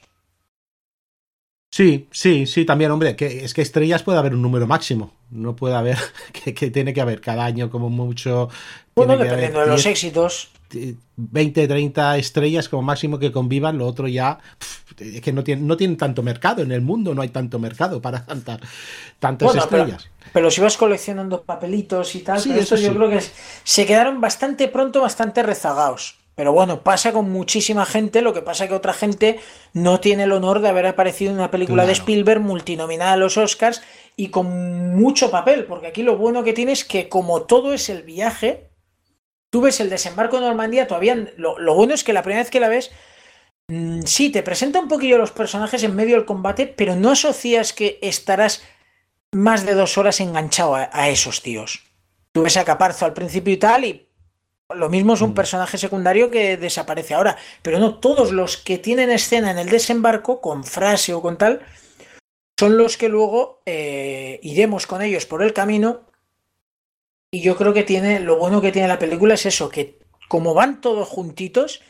[1.73, 5.55] Sí, sí, sí, también, hombre, que es que estrellas puede haber un número máximo, no
[5.55, 5.97] puede haber,
[6.55, 8.49] que, tiene que haber cada año como mucho.
[8.95, 10.51] Bueno, dependiendo de los éxitos.
[11.15, 14.39] 20, 30 estrellas como máximo que convivan, lo otro ya
[14.99, 18.01] es que no tienen, no tienen tanto mercado en el mundo, no hay tanto mercado
[18.01, 18.59] para tantas,
[19.19, 20.09] tantas estrellas.
[20.31, 23.21] Pero, si vas coleccionando papelitos y tal, eso yo creo que
[23.63, 26.17] se quedaron bastante pronto, bastante rezagados.
[26.35, 29.39] Pero bueno, pasa con muchísima gente, lo que pasa que otra gente
[29.73, 33.37] no tiene el honor de haber aparecido en una película de Spielberg multinominada a los
[33.37, 33.83] Oscars
[34.15, 37.87] y con mucho papel, porque aquí lo bueno que tiene es que como todo es
[37.89, 38.67] el viaje,
[39.53, 42.59] tú ves el desembarco de Normandía, todavía lo, bueno es que la primera vez que
[42.59, 42.89] la ves,
[43.67, 47.71] mm, sí, te presenta un poquillo los personajes en medio del combate, pero no asocias
[47.71, 48.63] que estarás
[49.31, 51.83] más de dos horas enganchado a, esos tíos.
[52.31, 54.09] Tú ves a Caparzo al principio y tal, y
[54.73, 55.35] lo mismo es un mm.
[55.35, 60.41] personaje secundario que desaparece ahora, pero no todos los que tienen escena en el desembarco,
[60.41, 61.61] con frase o con tal,
[62.59, 66.11] son los que luego eh, iremos con ellos por el camino
[67.33, 70.53] y yo creo que tiene, lo bueno que tiene la película es eso, que como
[70.53, 71.81] van todos juntitos,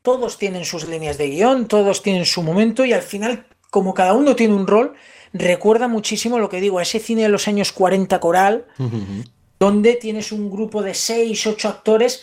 [0.00, 4.12] todos tienen sus líneas de guion, todos tienen su momento y al final, como cada
[4.12, 4.94] uno tiene un rol,
[5.32, 8.66] recuerda muchísimo lo que digo, a ese cine de los años 40 coral,
[9.58, 12.22] donde tienes un grupo de 6, 8 actores,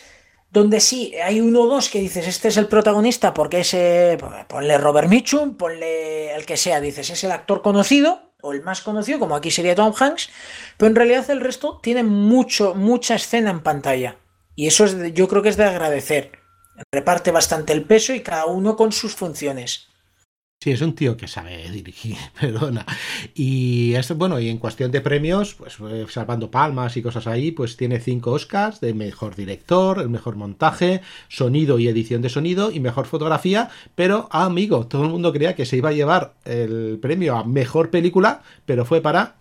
[0.50, 4.78] donde sí, hay uno o dos que dices, este es el protagonista porque ese, ponle
[4.78, 9.20] Robert Mitchum, ponle el que sea, dices, es el actor conocido, o el más conocido,
[9.20, 10.30] como aquí sería Tom Hanks,
[10.78, 14.18] pero en realidad el resto tiene mucho, mucha escena en pantalla.
[14.56, 16.32] Y eso es yo creo que es de agradecer.
[16.92, 19.90] Reparte bastante el peso y cada uno con sus funciones.
[20.62, 22.86] Sí, es un tío que sabe dirigir, perdona.
[23.34, 27.52] Y es bueno, y en cuestión de premios, pues eh, salvando palmas y cosas ahí,
[27.52, 32.72] pues tiene cinco Oscars de mejor director, el mejor montaje, sonido y edición de sonido
[32.72, 33.70] y mejor fotografía.
[33.96, 37.46] Pero, ah, amigo, todo el mundo creía que se iba a llevar el premio a
[37.46, 39.39] mejor película, pero fue para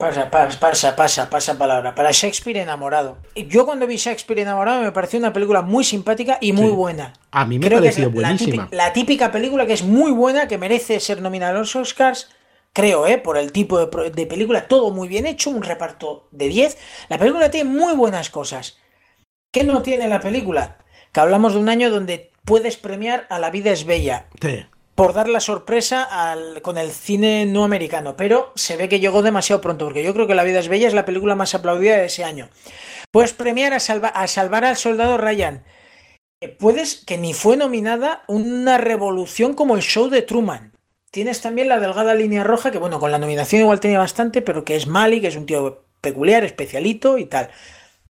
[0.00, 1.94] Pasa, pasa, pasa, pasa, pasa palabra.
[1.94, 3.18] Para Shakespeare enamorado.
[3.36, 7.12] Yo cuando vi Shakespeare enamorado me pareció una película muy simpática y muy buena.
[7.30, 8.70] A mí me pareció buenísima.
[8.70, 12.30] La típica, película que es muy buena, que merece ser nominada a los Oscars.
[12.72, 13.18] Creo, ¿eh?
[13.18, 16.78] Por el tipo de, película, todo muy bien hecho, un reparto de 10.
[17.10, 18.78] La película tiene muy buenas cosas.
[19.52, 20.78] ¿Qué no tiene la película?
[21.12, 24.28] Que hablamos de un año donde puedes premiar a La vida es bella.
[24.40, 24.64] Sí
[25.00, 29.62] por dar la sorpresa con el cine no americano, pero se ve que llegó demasiado
[29.62, 32.04] pronto, porque yo creo que La vida es bella es la película más aplaudida de
[32.04, 32.50] ese año.
[33.10, 35.64] Puedes premiar a, a salvar al soldado Ryan.
[36.42, 40.76] Eh, puedes, que ni fue nominada, una revolución como el show de Truman.
[41.10, 44.66] Tienes también la delgada línea roja, que bueno, con la nominación igual tenía bastante, pero
[44.66, 47.48] que es Mali, que es un tío peculiar, especialito y tal.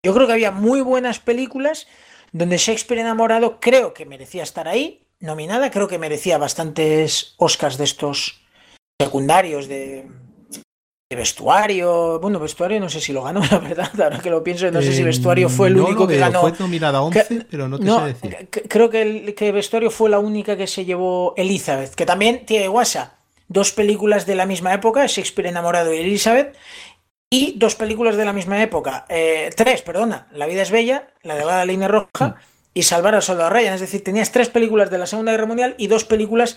[0.02, 1.86] Yo creo que había muy buenas películas
[2.32, 7.84] donde Shakespeare enamorado creo que merecía estar ahí, nominada, creo que merecía bastantes Oscars de
[7.84, 8.40] estos
[9.00, 10.08] secundarios de,
[11.10, 12.18] vestuario.
[12.20, 14.92] Bueno, vestuario no sé si lo ganó, la verdad, ahora que lo pienso, no sé
[14.92, 16.40] si vestuario fue el único que ganó.
[16.40, 18.48] Fue nominada 11, pero no te sé decir.
[18.68, 22.68] Creo que, el, que vestuario fue la única que se llevó Elizabeth, que también tiene
[22.68, 23.16] guasa.
[23.48, 26.56] Dos películas de la misma época, Shakespeare enamorado y Elizabeth,
[27.28, 31.34] y dos películas de la misma época, eh, tres, perdona, La vida es bella, La
[31.34, 32.36] de la línea roja,
[32.74, 33.74] y salvar al soldado Ryan.
[33.74, 36.56] Es decir, tenías tres películas de la Segunda Guerra Mundial y dos películas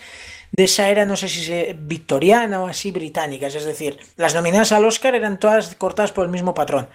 [0.51, 3.55] de esa era, no sé si victoriana o así, británicas.
[3.55, 6.89] Es decir, las nominadas al Oscar eran todas cortadas por el mismo patrón.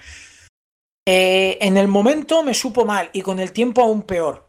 [1.07, 4.49] Eh, en el momento me supo mal y con el tiempo aún peor.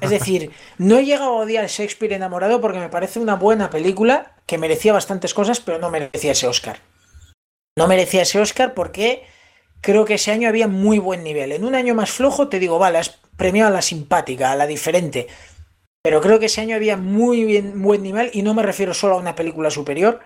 [0.00, 4.36] Es decir, no he llegado a odiar Shakespeare enamorado porque me parece una buena película
[4.46, 6.80] que merecía bastantes cosas, pero no merecía ese Oscar.
[7.76, 9.24] No merecía ese Oscar porque
[9.80, 11.52] creo que ese año había muy buen nivel.
[11.52, 13.00] En un año más flojo te digo, vale,
[13.38, 15.28] premiado a la simpática, a la diferente.
[16.02, 19.14] Pero creo que ese año había muy bien, buen nivel y no me refiero solo
[19.14, 20.20] a una película superior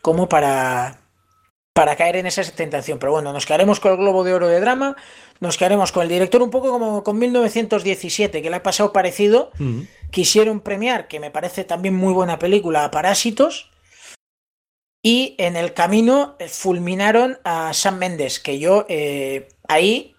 [0.00, 1.00] como para,
[1.74, 2.98] para caer en esa tentación.
[2.98, 4.96] Pero bueno, nos quedaremos con el Globo de Oro de Drama,
[5.40, 9.50] nos quedaremos con el director un poco como con 1917, que le ha pasado parecido.
[10.10, 13.70] Quisieron premiar, que me parece también muy buena película, a Parásitos.
[15.04, 20.11] Y en el camino fulminaron a Sam Mendes, que yo eh, ahí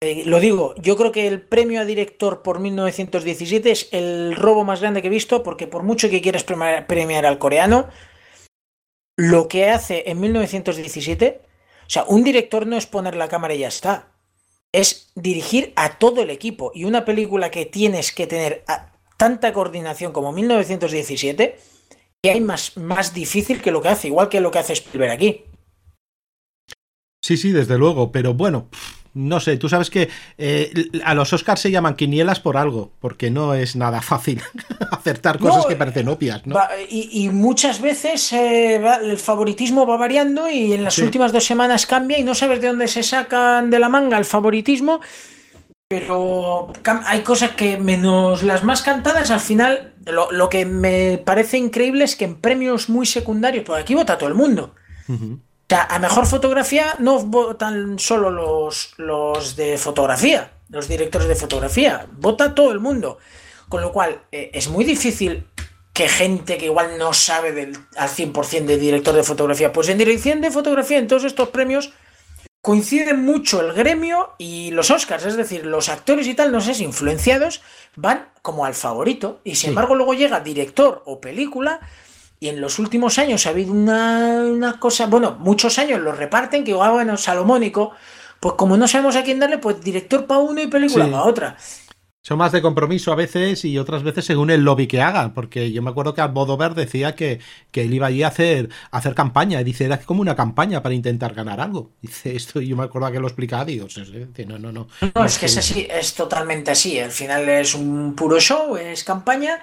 [0.00, 4.64] eh, lo digo, yo creo que el premio a director por 1917 es el robo
[4.64, 7.88] más grande que he visto, porque por mucho que quieras premiar al coreano,
[9.16, 13.58] lo que hace en 1917, o sea, un director no es poner la cámara y
[13.58, 14.12] ya está,
[14.72, 16.72] es dirigir a todo el equipo.
[16.74, 18.64] Y una película que tienes que tener
[19.16, 21.58] tanta coordinación como 1917,
[22.22, 25.12] que hay más, más difícil que lo que hace, igual que lo que hace Spielberg
[25.12, 25.44] aquí.
[27.22, 28.68] Sí, sí, desde luego, pero bueno,
[29.14, 30.08] no sé, tú sabes que
[30.38, 30.72] eh,
[31.04, 34.40] a los Oscars se llaman quinielas por algo, porque no es nada fácil
[34.90, 36.58] acertar cosas que parecen obvias, ¿no?
[36.88, 42.18] y, muchas veces eh, el favoritismo va variando y en las últimas dos semanas cambia
[42.18, 45.00] y no sabes de dónde se sacan de la manga el favoritismo,
[45.88, 46.72] pero
[47.04, 52.16] hay cosas que menos las más cantadas, al final lo, que me parece increíble es
[52.16, 54.74] que en premios muy secundarios, por aquí vota todo el mundo.
[55.06, 55.18] Sea,
[55.80, 62.54] a mejor fotografía no votan solo los, los de fotografía, los directores de fotografía, vota
[62.54, 63.18] todo el mundo.
[63.68, 65.46] Con lo cual, eh, es muy difícil
[65.92, 69.98] que gente que igual no sabe del, al 100% de director de fotografía, pues en
[69.98, 71.92] dirección de fotografía, en todos estos premios,
[72.62, 76.74] coinciden mucho el gremio y los Oscars, es decir, los actores y tal, no sé
[76.74, 77.60] si influenciados,
[77.96, 81.80] van como al favorito, y sin embargo luego llega director o película
[82.42, 86.72] y en los últimos años ha habido una, cosa, bueno, muchos años lo reparten, que
[86.72, 87.92] igual, ah, bueno, Salomónico,
[88.40, 91.56] pues como no sabemos a quién darle, pues director para uno y película para otra.
[92.20, 95.70] Son más de compromiso a veces y otras veces según el lobby que hagan, porque
[95.70, 97.38] yo me acuerdo que Almodóvar decía que,
[97.70, 100.96] que él iba allí a hacer, hacer campaña, y dice, era como una campaña para
[100.96, 101.92] intentar ganar algo.
[102.00, 103.86] Dice esto, y yo me acuerdo que lo explicaba, digo,
[104.48, 104.88] no, no, no.
[105.14, 109.04] No, es que es así, es totalmente así, al final es un puro show, es
[109.04, 109.62] campaña,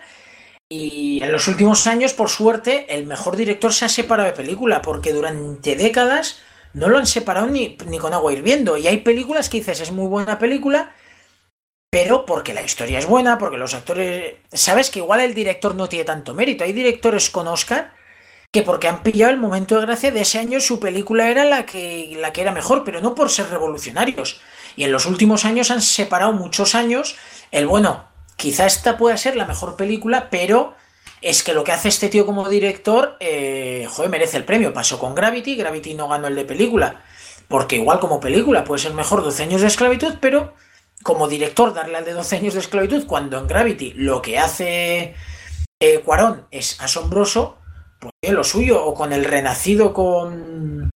[0.71, 4.83] y en los últimos años, por suerte, el mejor director se ha separado de película,
[4.83, 6.41] porque durante décadas
[6.73, 8.77] no lo han separado ni, con agua hirviendo.
[8.77, 10.93] Y hay películas que dices, es muy buena película,
[11.89, 14.35] pero porque la historia es buena, porque los actores...
[14.53, 16.63] Sabes que igual el director no tiene tanto mérito.
[16.63, 17.93] Hay directores con Oscar
[18.51, 21.65] que porque han pillado el momento de gracia de ese año su película era la
[21.65, 24.39] que, la que era mejor, pero no por ser revolucionarios.
[24.75, 27.15] Y en los últimos años han separado muchos años
[27.51, 28.09] el bueno,
[28.39, 30.73] quizá esta pueda ser la mejor película, pero
[31.21, 34.73] es que lo que hace este tío como director, eh, joder, merece el premio.
[34.73, 37.03] Pasó con Gravity, Gravity no ganó el de película,
[37.47, 40.53] porque igual como película puede ser mejor 12 años de esclavitud, pero
[41.03, 45.15] como director darle al de 12 años de esclavitud, cuando en Gravity lo que hace
[45.81, 47.57] eh, Cuarón es asombroso,
[47.99, 50.89] pues lo suyo, o con el renacido con,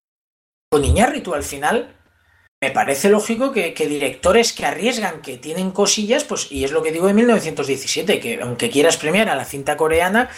[0.71, 1.93] con Iñárritu al final
[2.63, 6.93] me parece lógico que, directores que arriesgan, que tienen cosillas, pues, y es lo que
[6.93, 10.29] digo de 1917, que aunque quieras premiar a la cinta coreana,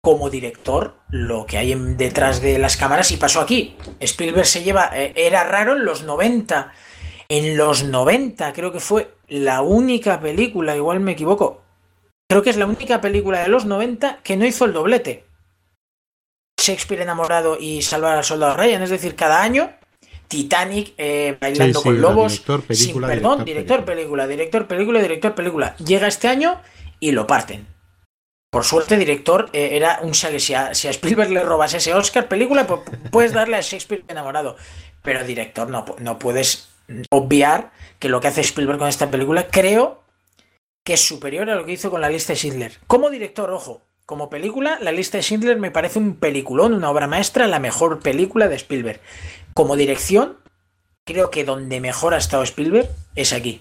[0.00, 3.76] como director, lo que hay detrás de las cámaras, y pasó aquí.
[3.98, 6.72] Spielberg se lleva, eh, era raro en los 90.
[7.28, 11.62] En los 90 creo que fue la única película, igual me equivoco,
[12.30, 15.24] creo que es la única película de los 90 que no hizo el doblete.
[16.56, 19.72] Shakespeare enamorado y salvar al soldado Ryan, es decir, cada año
[20.28, 22.32] Titanic, eh, Bailando con Lobos.
[22.32, 25.76] Director, película, perdón, director, película, director, película, director, película.
[25.76, 26.60] Llega este año
[27.00, 27.66] y lo parten.
[28.50, 32.66] Por suerte, director eh, era un si si a, Spielberg le robas ese Oscar película,
[32.66, 34.56] pues puedes darle a Shakespeare enamorado.
[35.02, 36.68] Pero director, no, no puedes
[37.10, 40.02] obviar que lo que hace Spielberg con esta película, creo
[40.84, 42.78] que es superior a lo que hizo con la lista de Schindler.
[42.86, 47.06] Como director, ojo, como película, la lista de Schindler me parece un peliculón, una obra
[47.06, 49.02] maestra, la mejor película de Spielberg.
[49.58, 50.36] Como dirección,
[51.04, 53.60] creo que donde mejor ha estado Spielberg es aquí.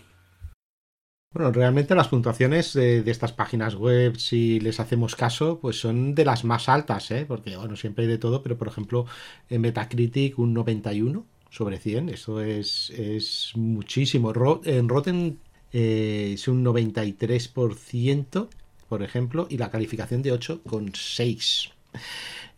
[1.33, 6.23] Bueno, realmente las puntuaciones de, estas páginas web, si les hacemos caso, pues son de
[6.23, 7.25] las más altas, ¿eh?
[7.27, 9.07] porque bueno, siempre hay de todo, pero por ejemplo,
[9.49, 14.31] en Metacritic un 91 sobre 100, eso es, es muchísimo.
[14.65, 15.39] En Rotten
[15.73, 18.49] eh, es un 93%,
[18.87, 21.71] por ejemplo, y la calificación de 8,6.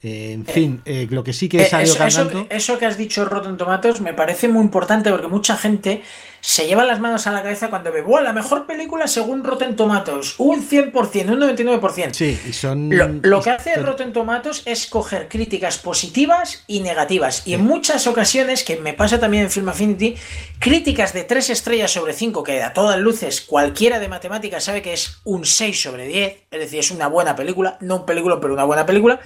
[0.02, 3.26] Eh, en fin, eh, lo que sí que eh, salió eso, Eso, que has dicho
[3.26, 6.04] Rotten Tomatoes me parece muy importante porque mucha gente
[6.42, 8.22] se lleva las manos a la cabeza cuando ve, ¡Wow!
[8.22, 12.14] La mejor película según Rotten Tomatoes, un 100%, un 99%.
[12.14, 12.90] Sí, y son...
[13.22, 17.46] Lo, que hace Rotten Tomatoes es coger críticas positivas y negativas.
[17.46, 20.16] Y en muchas ocasiones, que me pasa también en Film Affinity,
[20.60, 24.94] críticas de 3 estrellas sobre 5, que a todas luces cualquiera de matemáticas sabe que
[24.94, 28.54] es un 6 sobre 10, es decir, es una buena película, no un película, pero
[28.54, 29.20] una buena película,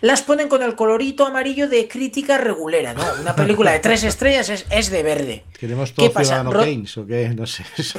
[0.00, 3.02] las ponen con el colorito amarillo de crítica regulera, ¿no?
[3.20, 5.44] Una película de 3 estrellas es, es de verde.
[5.60, 6.42] ¿Queremos todo ¿Qué pasa?
[6.42, 7.28] o qué?
[7.36, 7.66] No sé.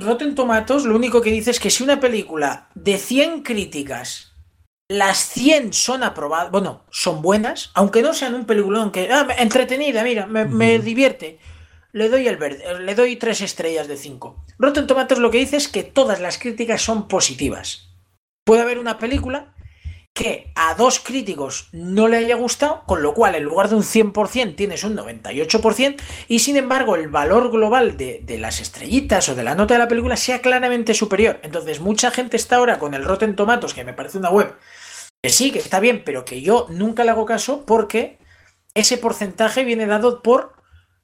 [0.00, 4.32] Rotten Tomatoes lo único que dice es que si una película de 100 críticas,
[4.88, 10.02] las 100 son aprobadas, bueno, son buenas, aunque no sean un peliculón que, ah, entretenida,
[10.02, 11.38] mira, me, divierte.
[11.92, 14.44] le doy el verde, le doy tres estrellas de cinco.
[14.58, 17.90] Rotten Tomatoes lo que dice es que todas las críticas son positivas.
[18.44, 19.53] Puede haber una película
[20.14, 23.82] que a dos críticos no le haya gustado, con lo cual en lugar de un
[23.82, 25.96] 100% tienes un 98%
[26.28, 29.80] y sin embargo el valor global de, de, las estrellitas o de la nota de
[29.80, 31.40] la película sea claramente superior.
[31.42, 34.54] Entonces mucha gente está ahora con el Rotten Tomatoes, que me parece una web
[35.20, 38.18] que sí, que está bien, pero que yo nunca le hago caso porque
[38.74, 40.52] ese porcentaje viene dado por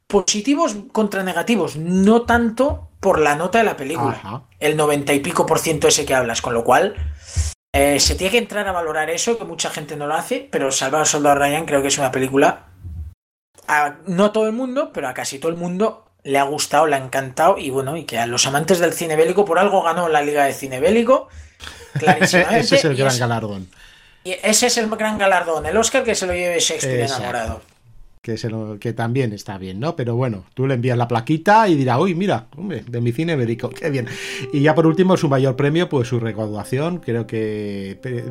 [0.06, 4.12] positivos contra negativos, no tanto por la nota de la película.
[4.12, 4.42] Ajá.
[4.60, 6.94] El 90 y pico por ciento ese que hablas, con lo cual
[7.72, 10.72] eh, se tiene que entrar a valorar eso, que mucha gente no lo hace, pero
[10.72, 12.66] Salvar al Soldado Ryan creo que es una película.
[13.68, 16.86] A, no a todo el mundo, pero a casi todo el mundo le ha gustado,
[16.86, 17.58] le ha encantado.
[17.58, 20.44] Y bueno, y que a los amantes del cine bélico por algo ganó la Liga
[20.44, 21.28] de Cine Bélico.
[21.94, 22.60] Clarísimamente.
[22.60, 23.70] ese es el gran es, galardón.
[24.24, 27.24] Y ese es el gran galardón, el Oscar que se lo lleve Shakespeare Exacto.
[27.24, 27.62] enamorado.
[28.22, 29.96] Que, se lo, que, también está bien, ¿no?
[29.96, 33.34] Pero bueno, tú le envías la plaquita y dirá, uy, mira, hombre, de mi cine
[33.34, 34.08] bélico, qué bien.
[34.52, 38.22] Y ya por último, su mayor premio, pues su recaudación, creo que pe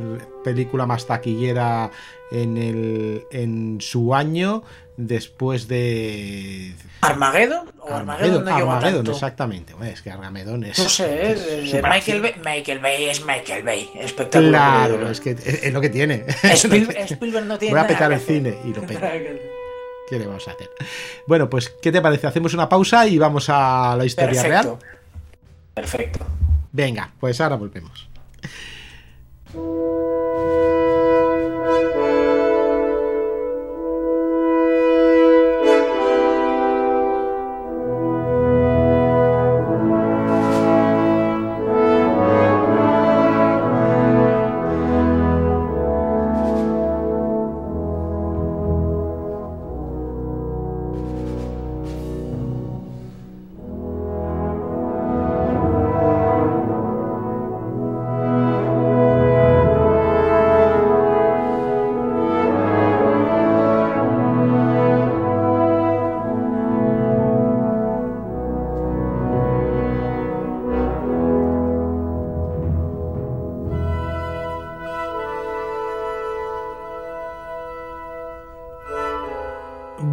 [0.43, 1.89] película más taquillera
[2.31, 4.63] en, el, en su año,
[4.99, 6.73] después de...
[7.01, 7.71] ¿Armageddon?
[7.79, 9.73] ¿O Armageddon, no Armageddon exactamente.
[9.73, 10.77] Bueno, es que Armageddon es...
[10.77, 14.89] No sé, es, es, es Michael, Bay, Michael Bay es Michael Bay, espectacular.
[14.89, 16.25] Claro, es que es, lo que tiene.
[16.43, 19.11] Spielberg, Spielberg no tiene Voy a petar el cine y lo peta.
[20.09, 20.69] ¿Qué le vamos a hacer?
[21.27, 22.27] Bueno, pues, ¿qué te parece?
[22.27, 24.79] Hacemos una pausa y vamos a la historia Perfecto.
[24.81, 24.95] real.
[25.73, 26.25] Perfecto.
[26.71, 28.09] Venga, pues ahora volvemos.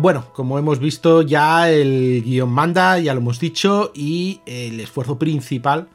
[0.07, 5.19] Bueno, como hemos visto ya el guion manda, ya lo hemos dicho, y el esfuerzo
[5.19, 5.89] principal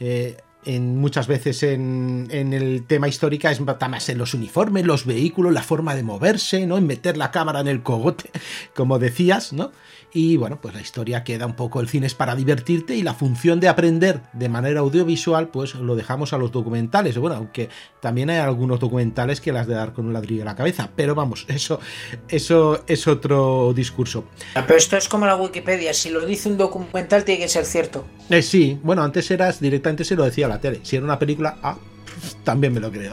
[0.00, 5.06] eh, en muchas veces en, en, el tema histórica es más en los uniformes, los
[5.06, 6.76] vehículos, la forma de moverse, ¿no?
[6.76, 8.30] En meter la cámara en el cogote,
[8.74, 9.70] como decías, ¿no?
[10.12, 13.12] Y bueno, pues la historia queda un poco, el cine es para divertirte y la
[13.12, 17.18] función de aprender de manera audiovisual, pues lo dejamos a los documentales.
[17.18, 17.68] Bueno, aunque
[18.00, 21.14] también hay algunos documentales que las de dar con un ladrillo en la cabeza, pero
[21.14, 21.78] vamos, eso,
[22.28, 24.24] eso es otro discurso.
[24.54, 28.06] Pero esto es como la Wikipedia, si lo dice un documental tiene que ser cierto.
[28.30, 30.80] Eh, sí, bueno, antes eras directamente se lo decía la tele.
[30.82, 31.76] Si era una película, ah,
[32.44, 33.12] también me lo creo.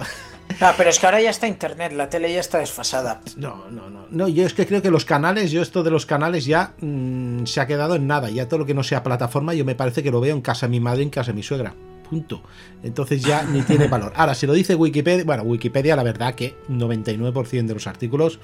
[0.62, 3.22] No, pero es que ahora ya está internet, la tele ya está desfasada.
[3.36, 4.06] No, no, no.
[4.10, 7.44] No, yo es que creo que los canales, yo esto de los canales ya mmm,
[7.46, 8.30] se ha quedado en nada.
[8.30, 10.68] Ya todo lo que no sea plataforma, yo me parece que lo veo en casa
[10.68, 11.74] de mi madre, en casa de mi suegra.
[12.10, 12.42] Punto.
[12.84, 14.14] Entonces ya ni tiene valor.
[14.16, 18.40] Ahora, si lo dice Wikipedia, bueno, Wikipedia, la verdad que 99% de los artículos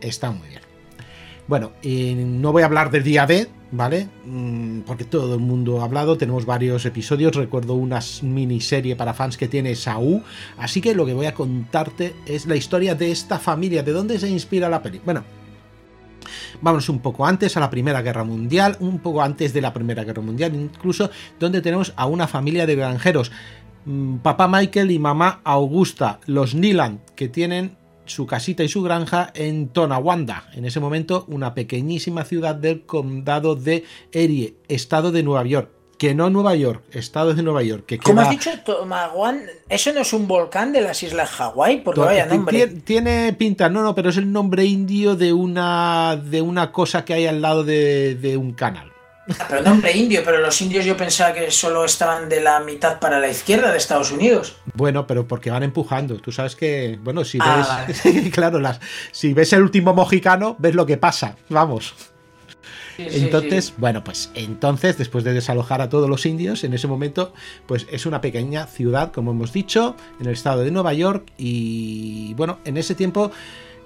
[0.00, 0.60] están muy bien.
[1.46, 4.08] Bueno, y no voy a hablar del día D, ¿vale?
[4.24, 9.36] Mm, porque todo el mundo ha hablado, tenemos varios episodios, recuerdo una miniserie para fans
[9.36, 10.22] que tiene Saúl,
[10.58, 14.18] así que lo que voy a contarte es la historia de esta familia, de dónde
[14.18, 15.00] se inspira la peli.
[15.04, 15.24] Bueno,
[16.60, 20.04] vamos un poco antes a la Primera Guerra Mundial, un poco antes de la Primera
[20.04, 23.32] Guerra Mundial, incluso donde tenemos a una familia de granjeros,
[23.84, 27.76] mm, papá Michael y mamá Augusta, los Niland, que tienen
[28.06, 33.54] su casita y su granja en Tonawanda, en ese momento una pequeñísima ciudad del condado
[33.54, 35.70] de Erie, estado de Nueva York.
[35.98, 37.86] Que no Nueva York, estado de Nueva York.
[37.86, 38.24] Que ¿Cómo queda...
[38.24, 38.50] has dicho?
[38.66, 41.80] Tomaguan, ¿eso no es un volcán de las islas Hawái?
[41.80, 42.66] Porque vaya nombre.
[42.66, 47.14] Tiene pinta, no, no, pero es el nombre indio de una, de una cosa que
[47.14, 48.92] hay al lado de, de un canal.
[49.48, 53.18] Pero nombre indio, pero los indios yo pensaba que solo estaban de la mitad para
[53.18, 54.56] la izquierda de Estados Unidos.
[54.74, 56.16] Bueno, pero porque van empujando.
[56.18, 58.30] Tú sabes que, bueno, si ves, ah, vale.
[58.30, 61.36] claro, las, si ves el último mojicano, ves lo que pasa.
[61.48, 61.94] Vamos.
[62.96, 63.76] Sí, entonces, sí, sí.
[63.78, 67.34] bueno, pues entonces, después de desalojar a todos los indios, en ese momento,
[67.66, 71.30] pues es una pequeña ciudad, como hemos dicho, en el estado de Nueva York.
[71.36, 73.32] Y bueno, en ese tiempo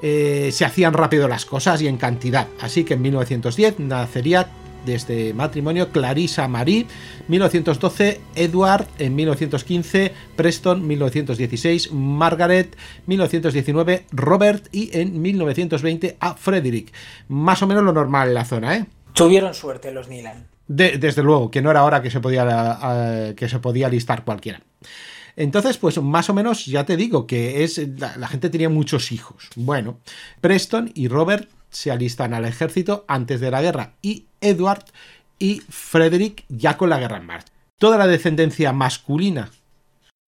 [0.02, 2.46] eh, se hacían rápido las cosas y en cantidad.
[2.60, 4.48] Así que en 1910 nacería
[4.84, 6.86] desde matrimonio Clarissa Marie,
[7.28, 12.76] 1912 Edward, en 1915 Preston, 1916 Margaret,
[13.06, 16.92] 1919 Robert y en 1920 a Frederick.
[17.28, 18.86] Más o menos lo normal en la zona, ¿eh?
[19.12, 20.46] Tuvieron suerte los Nilan.
[20.66, 24.62] desde luego, que no era hora que se podía, que se podía listar cualquiera.
[25.36, 29.48] Entonces, pues más o menos ya te digo que es la, gente tenía muchos hijos.
[29.56, 29.98] Bueno,
[30.40, 34.84] Preston y Robert se alistan al ejército antes de la guerra y Edward
[35.38, 37.52] y Frederick ya con la guerra en marcha.
[37.78, 39.50] Toda la descendencia masculina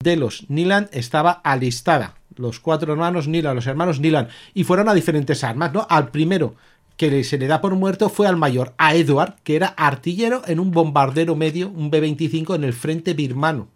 [0.02, 2.16] de los Nilan estaba alistada.
[2.36, 5.86] Los cuatro hermanos Nilan, los hermanos Nilan, y fueron a diferentes armas, ¿no?
[5.88, 6.54] Al primero
[6.96, 10.60] que se le da por muerto fue al mayor, a Edward, que era artillero en
[10.60, 13.68] un bombardero medio, un B-25 en el frente birmano.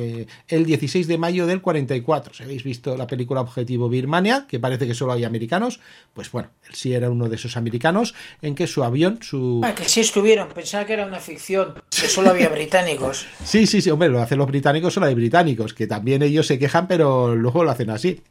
[0.00, 2.32] Eh, el 16 de mayo del 44.
[2.32, 5.80] Si habéis visto la película Objetivo Birmania, que parece que solo hay americanos,
[6.14, 9.60] pues bueno, él sí era uno de esos americanos en que su avión, su...
[9.64, 13.26] Ah, que sí estuvieron, pensaba que era una ficción, que solo había británicos.
[13.44, 16.60] sí, sí, sí, hombre, lo hacen los británicos, solo hay británicos, que también ellos se
[16.60, 18.22] quejan, pero luego lo hacen así.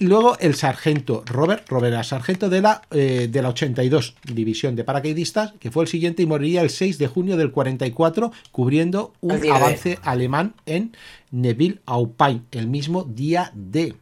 [0.00, 4.74] Y luego el sargento Robert, Robert era sargento de la, eh, de la 82 División
[4.74, 9.12] de Paracaidistas, que fue el siguiente y moriría el 6 de junio del 44, cubriendo
[9.20, 10.96] un avance alemán en
[11.32, 13.94] Neville-Aupay, el mismo día de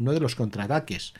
[0.00, 1.14] uno de los contraataques.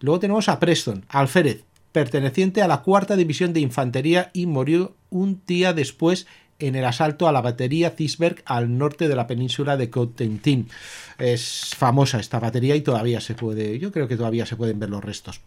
[0.00, 5.42] Luego tenemos a Preston, Alférez, perteneciente a la cuarta división de infantería y murió un
[5.46, 6.26] día después
[6.58, 10.68] en el asalto a la batería Cisberg al norte de la península de Cotentin.
[11.18, 14.90] Es famosa esta batería y todavía se puede, yo creo que todavía se pueden ver
[14.90, 15.40] los restos.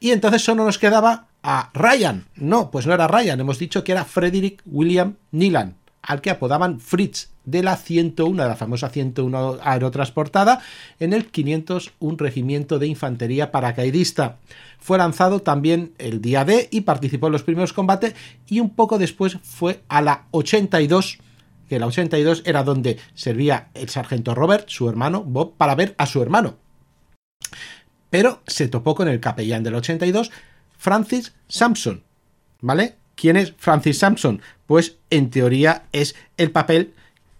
[0.00, 2.26] Y entonces solo nos quedaba a Ryan.
[2.36, 6.80] No, pues no era Ryan, hemos dicho que era Frederick William Nilan, al que apodaban
[6.80, 10.60] Fritz de la 101, de la famosa 101 aerotransportada,
[11.00, 14.38] en el 501 Regimiento de Infantería Paracaidista.
[14.78, 18.14] Fue lanzado también el día D y participó en los primeros combates
[18.46, 21.18] y un poco después fue a la 82,
[21.68, 26.06] que la 82 era donde servía el sargento Robert, su hermano Bob, para ver a
[26.06, 26.56] su hermano.
[28.10, 30.30] Pero se topó con el capellán del 82,
[30.76, 32.02] Francis Sampson,
[32.60, 32.96] ¿vale?
[33.22, 34.42] ¿Quién es Francis Sampson?
[34.66, 36.92] Pues en teoría es el papel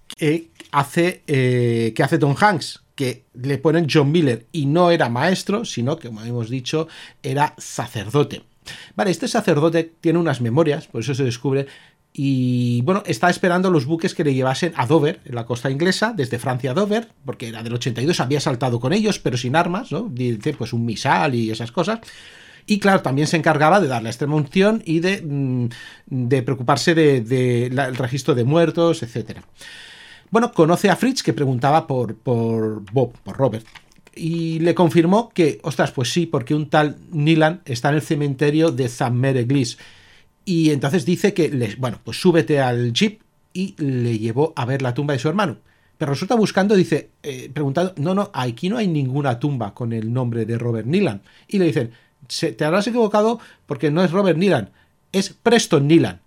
[0.06, 5.08] que hace, eh, que hace Tom Hanks, que le ponen John Miller y no era
[5.08, 6.86] maestro, sino que, como hemos dicho,
[7.20, 8.44] era sacerdote.
[8.94, 11.66] Vale, este sacerdote tiene unas memorias, por eso se descubre,
[12.12, 16.12] y bueno, está esperando los buques que le llevasen a Dover, en la costa inglesa,
[16.16, 19.90] desde Francia a Dover, porque era del 82, había saltado con ellos, pero sin armas,
[19.90, 20.08] ¿no?
[20.08, 21.98] Dice, pues un misal y esas cosas.
[22.66, 25.68] Y claro, también se encargaba de darle extrema unción y de, mm,
[26.06, 29.42] de preocuparse del de, registro de muertos, etcétera.
[30.30, 33.66] Bueno, conoce a Fritz que preguntaba por, por Bob, por Robert.
[34.14, 38.70] Y le confirmó que, ostras, pues sí, porque un tal Nilan está en el cementerio
[38.70, 39.78] de Zammereglis.
[40.44, 43.20] Y entonces dice que, bueno, pues súbete al jeep
[43.52, 45.58] y le llevó a ver la tumba de su hermano.
[45.98, 50.12] Pero resulta buscando, dice, eh, preguntando, no, no, aquí no hay ninguna tumba con el
[50.12, 51.22] nombre de Robert Nilan.
[51.46, 51.92] Y le dicen,
[52.26, 54.70] te habrás equivocado porque no es Robert Nilan,
[55.12, 56.20] es Preston Nilan.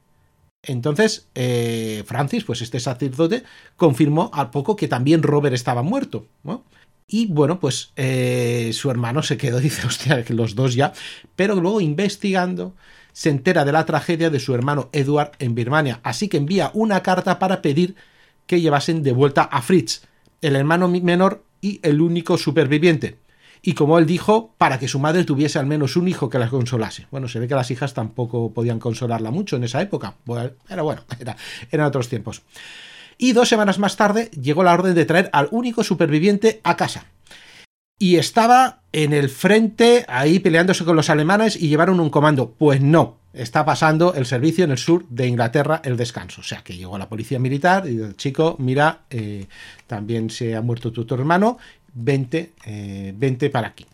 [0.68, 3.43] Entonces, eh, Francis, pues este sacerdote,
[3.76, 6.28] confirmó al poco que también Robert estaba muerto.
[7.08, 10.93] Y bueno, pues eh, su hermano se quedó, dice, hostia, que los dos ya.
[11.36, 12.74] Pero luego investigando,
[13.14, 16.00] se entera de la tragedia de su hermano Edward en Birmania.
[16.04, 17.96] Así que envía una carta para pedir
[18.48, 20.02] que llevasen de vuelta a Fritz,
[20.41, 23.18] el hermano menor y el único superviviente
[23.68, 26.49] y como él dijo, para que su madre tuviese al menos un hijo que la
[26.49, 27.07] consolase.
[27.09, 30.13] Bueno, se ve que las hijas tampoco podían consolarla mucho en esa época,
[30.68, 31.36] pero bueno, era,
[31.72, 32.43] eran otros tiempos.
[33.18, 37.07] Y dos semanas más tarde llegó la orden de traer al único superviviente a casa.
[37.97, 42.51] Y estaba en el frente, ahí peleándose con los alemanes y llevaron un comando.
[42.51, 46.41] Pues no, está pasando el servicio en el sur de Inglaterra, el descanso.
[46.41, 49.47] O sea, que llegó la policía militar y el chico, mira, eh,
[49.88, 51.57] también se ha muerto tu, tu hermano
[51.96, 53.86] 20, eh, para aquí.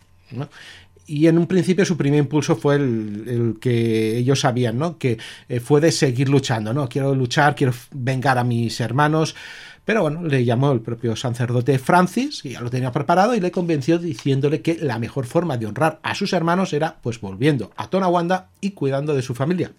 [1.07, 4.97] Y en un principio su primer impulso fue el, que ellos sabían, ¿no?
[4.97, 5.17] Que
[5.49, 6.87] eh, fue de seguir luchando, ¿no?
[6.87, 9.35] Quiero luchar, quiero vengar a mis hermanos.
[9.83, 13.51] Pero bueno, le llamó el propio sacerdote Francis, que ya lo tenía preparado, y le
[13.51, 17.89] convenció diciéndole que la mejor forma de honrar a sus hermanos era pues volviendo a
[17.89, 19.71] Tonawanda y cuidando de su familia.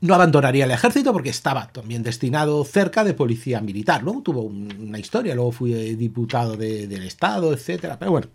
[0.00, 4.02] No abandonaría el ejército porque estaba también destinado cerca de policía militar.
[4.02, 7.98] Luego tuvo una historia, luego fui diputado del Estado, etcétera.
[7.98, 8.28] Pero bueno.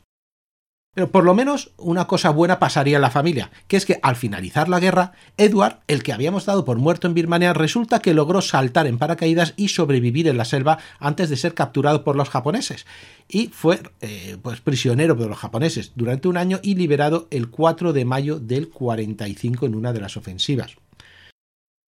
[0.98, 4.16] Pero por lo menos una cosa buena pasaría en la familia, que es que al
[4.16, 8.42] finalizar la guerra, Edward, el que habíamos dado por muerto en Birmania, resulta que logró
[8.42, 12.88] saltar en paracaídas y sobrevivir en la selva antes de ser capturado por los japoneses.
[13.28, 17.94] Y fue eh, pues, prisionero de los japoneses durante un año y liberado el 4
[17.94, 20.78] de mayo del 45 en una de las ofensivas.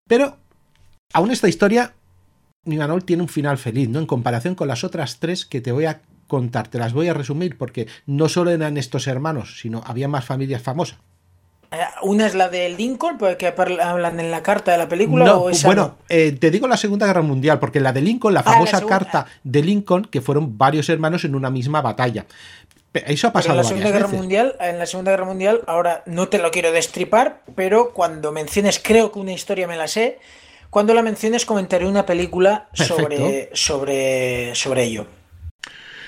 [0.09, 0.37] Pero
[1.13, 1.93] aún esta historia,
[2.65, 3.99] Manol tiene un final feliz, ¿no?
[3.99, 7.13] En comparación con las otras tres que te voy a contar, te las voy a
[7.13, 10.97] resumir porque no solo eran estos hermanos, sino había más familias famosas.
[12.01, 13.53] una es la de Lincoln, porque
[13.83, 15.25] hablan en la carta de la película.
[15.25, 18.83] No, bueno, eh, te digo la Segunda Guerra Mundial, porque la de Lincoln, la famosa
[18.87, 22.25] carta de Lincoln, que fueron varios hermanos en una misma batalla.
[22.93, 26.27] Eso ha pasado en la Segunda Guerra Mundial, en la Segunda Guerra Mundial, ahora no
[26.27, 30.19] te lo quiero destripar, pero cuando menciones, creo que una historia me la sé.
[30.69, 35.07] Cuando la menciones, comentaré una película sobre, sobre, sobre ello.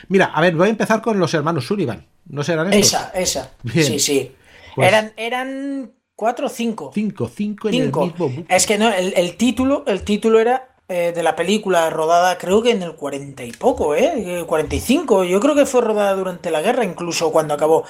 [0.08, 2.06] Mira, a ver, voy a empezar con los hermanos Sullivan.
[2.28, 2.94] ¿No serán estos?
[2.94, 3.52] Esa, esa.
[3.72, 4.36] Sí, sí.
[4.76, 6.92] Pues eran, eran cuatro o cinco.
[6.94, 11.24] Cinco, cinco en el mismo Es que no, el, título, el título era eh, de
[11.24, 14.44] la película rodada, creo que en el cuarenta y poco, ¿eh?
[14.46, 15.24] 45.
[15.24, 17.86] Yo creo que fue rodada durante la guerra, incluso cuando acabó.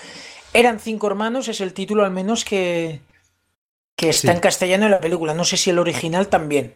[0.53, 3.01] Eran cinco hermanos, es el título al menos que,
[3.95, 5.33] que está en castellano en la película.
[5.33, 6.75] No sé si el original también.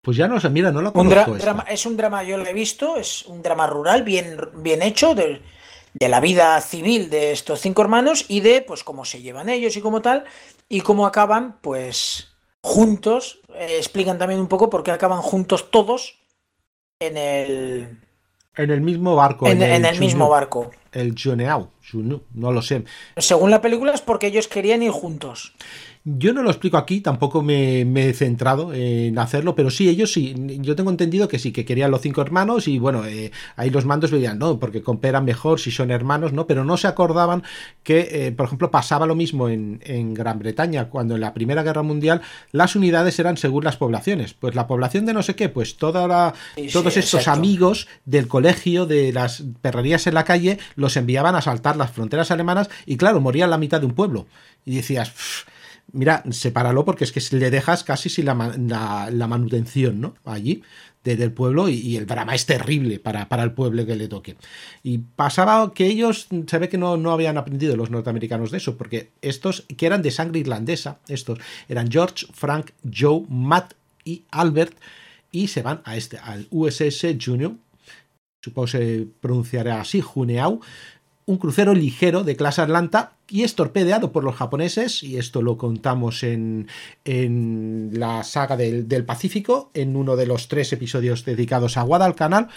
[0.00, 1.36] Pues ya no sé, mira, no lo conozco.
[1.68, 5.42] es un drama, yo lo he visto, es un drama rural bien, bien hecho, de,
[5.92, 9.76] de la vida civil de estos cinco hermanos y de pues cómo se llevan ellos
[9.76, 10.24] y como tal
[10.70, 12.29] y cómo acaban pues
[12.62, 16.18] juntos eh, explican también un poco por qué acaban juntos todos
[17.00, 17.98] en el
[18.56, 20.70] en el mismo barco en, el, mismo barco.
[20.92, 21.70] El Juneau
[22.34, 22.84] no lo sé.
[23.16, 25.54] Según la película es porque ellos querían ir juntos
[26.04, 30.34] yo no lo explico aquí, tampoco me, he centrado en hacerlo, pero sí, ellos sí,
[30.60, 33.84] yo tengo entendido que sí, que querían los cinco hermanos y bueno, eh, ahí los
[33.84, 36.46] mandos veían, no, porque cooperan mejor si son hermanos, ¿no?
[36.46, 37.42] Pero no se acordaban
[37.82, 39.80] que, eh, por ejemplo, pasaba lo mismo en,
[40.14, 42.22] Gran Bretaña, cuando en la Primera Guerra Mundial
[42.52, 44.32] las unidades eran según las poblaciones.
[44.32, 46.32] Pues la población de no sé qué, pues toda
[46.72, 51.76] todos estos amigos del colegio, de las perrerías en la calle, los enviaban a saltar
[51.76, 54.26] las fronteras alemanas y claro, morían la mitad de un pueblo.
[54.64, 55.12] Y decías,
[55.92, 60.14] mira, sepáralo porque es que le dejas casi sin la, manutención, ¿no?
[60.24, 60.62] Allí,
[61.02, 64.36] del pueblo, y, el drama es terrible para, para, el pueblo que le toque.
[64.82, 68.76] Y pasaba que ellos, se ve que no, no habían aprendido los norteamericanos de eso,
[68.76, 71.38] porque estos, que eran de sangre irlandesa, estos
[71.68, 73.74] eran George, Frank, Joe, Matt
[74.04, 74.76] y Albert,
[75.32, 77.54] y se van a este, al USS Junior,
[78.42, 80.60] supongo se pronunciará así, Juneau,
[81.26, 85.56] un crucero ligero de clase Atlanta y es torpedeado por los japoneses, y esto lo
[85.56, 86.68] contamos en,
[87.04, 92.48] en la saga del, Pacífico, en uno de los tres episodios dedicados a Guadalcanal,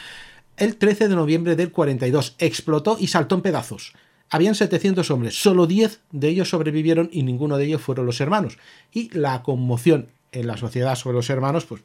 [0.57, 2.35] el 13 de noviembre del 42.
[2.39, 3.93] Explotó y saltó en pedazos.
[4.29, 8.57] Habían 700 hombres, solo 10 de ellos sobrevivieron y ninguno de ellos fueron los hermanos.
[8.91, 11.81] Y la conmoción en la sociedad sobre los hermanos, pues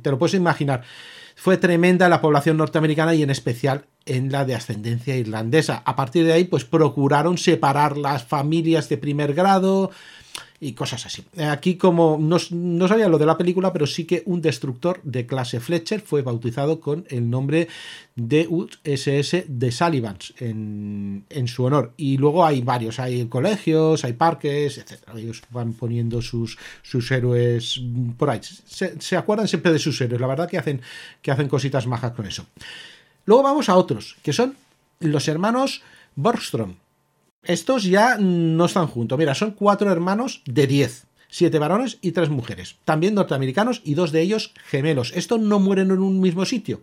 [0.00, 0.84] te lo puedes imaginar.
[1.36, 5.82] Fue tremenda la población norteamericana y en especial en la de ascendencia irlandesa.
[5.84, 9.90] A partir de ahí, pues procuraron separar las familias de primer grado,
[10.62, 11.24] y cosas así.
[11.50, 15.58] Aquí como no, sabía lo de la película, pero sí que un destructor de clase
[15.58, 17.66] Fletcher fue bautizado con el nombre
[18.14, 21.92] de USS de Sullivans en, su honor.
[21.96, 25.02] Y luego hay varios, hay colegios, hay parques, etc.
[25.16, 27.80] Ellos van poniendo sus, sus héroes
[28.16, 28.40] por ahí.
[28.42, 30.80] Se, acuerdan siempre de sus héroes, la verdad que hacen,
[31.20, 32.46] que hacen cositas majas con eso.
[33.24, 34.54] Luego vamos a otros, que son
[35.00, 35.82] los hermanos
[36.14, 36.76] Borgstrom.
[37.44, 39.18] Estos ya no están juntos.
[39.18, 41.06] Mira, son cuatro hermanos de diez.
[41.28, 42.76] Siete varones y tres mujeres.
[42.84, 45.12] También norteamericanos y dos de ellos gemelos.
[45.14, 46.82] Estos no mueren en un mismo sitio.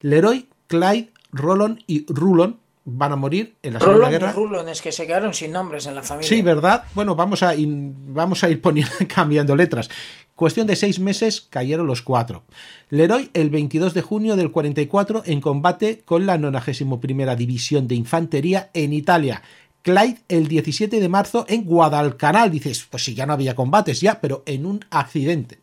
[0.00, 4.32] Leroy, Clyde, Roland y Rulon van a morir en la Segunda Guerra.
[4.32, 6.28] Rulon es que se quedaron sin nombres en la familia.
[6.28, 6.84] Sí, ¿verdad?
[6.94, 9.90] Bueno, vamos a, vamos a ir poniendo, cambiando letras.
[10.38, 12.44] Cuestión de seis meses cayeron los cuatro.
[12.90, 18.70] Leroy el 22 de junio del 44 en combate con la 91 División de Infantería
[18.72, 19.42] en Italia.
[19.82, 22.52] Clyde el 17 de marzo en Guadalcanal.
[22.52, 25.58] Dices, pues si ya no había combates ya, pero en un accidente.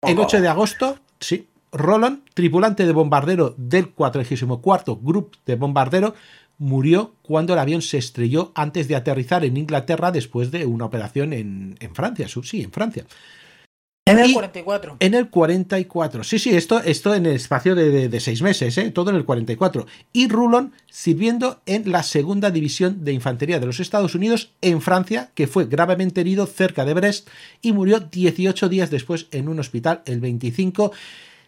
[0.00, 6.14] El 8 de agosto, sí, Roland, tripulante de bombardero del 44 Group de Bombardero,
[6.56, 11.34] murió cuando el avión se estrelló antes de aterrizar en Inglaterra después de una operación
[11.34, 12.28] en, en Francia.
[12.28, 13.04] Sí, en Francia.
[14.10, 14.96] En el 44.
[15.00, 16.24] En el 44.
[16.24, 18.90] Sí, sí, esto, esto en el espacio de, seis meses, ¿eh?
[18.90, 19.86] todo en el 44.
[20.12, 25.30] Y Rulon sirviendo en la segunda división de infantería de los Estados Unidos en Francia,
[25.34, 27.28] que fue gravemente herido cerca de Brest
[27.62, 30.92] y murió 18 días después en un hospital el 25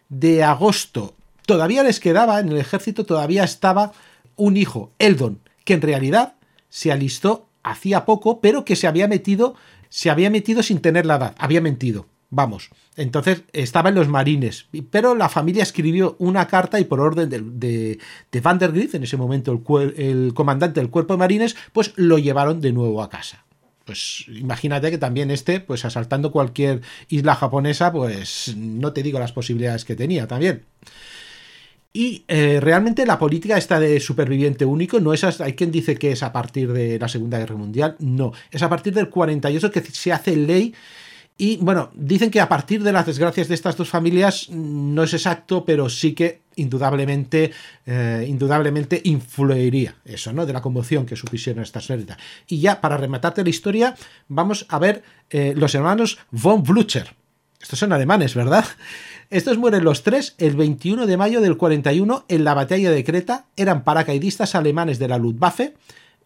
[0.09, 1.15] de agosto.
[1.45, 3.91] Todavía les quedaba, en el ejército todavía estaba
[4.35, 6.35] un hijo, Eldon, que en realidad
[6.69, 9.55] se alistó hacía poco, pero que se había metido,
[9.89, 14.65] se había metido sin tener la edad, había mentido Vamos, entonces estaba en los marines,
[14.89, 17.99] pero la familia escribió una carta y por orden de, de,
[18.31, 19.51] de Van der Grief, en ese momento
[19.95, 23.45] el, comandante del cuerpo de marines, pues lo llevaron de nuevo a casa.
[23.85, 29.31] Pues imagínate que también este, pues asaltando cualquier isla japonesa, pues no te digo las
[29.31, 30.63] posibilidades que tenía también.
[31.93, 36.13] Y eh, realmente la política está de superviviente único no es, hay quien dice que
[36.13, 39.81] es a partir de la Segunda Guerra Mundial, no, es a partir del 48 que
[39.81, 40.73] se hace ley
[41.37, 45.13] y bueno, dicen que a partir de las desgracias de estas dos familias no es
[45.13, 47.51] exacto, pero sí que indudablemente,
[47.85, 50.45] eh, indudablemente influiría eso, ¿no?
[50.45, 52.17] De la conmoción que supusieron estas pérdidas.
[52.47, 53.95] Y ya para rematarte la historia,
[54.27, 57.15] vamos a ver eh, los hermanos von Blücher.
[57.59, 58.65] Estos son alemanes, ¿verdad?
[59.29, 63.45] Estos mueren los tres el 21 de mayo del 41 en la batalla de Creta.
[63.55, 65.73] Eran paracaidistas alemanes de la Luftwaffe,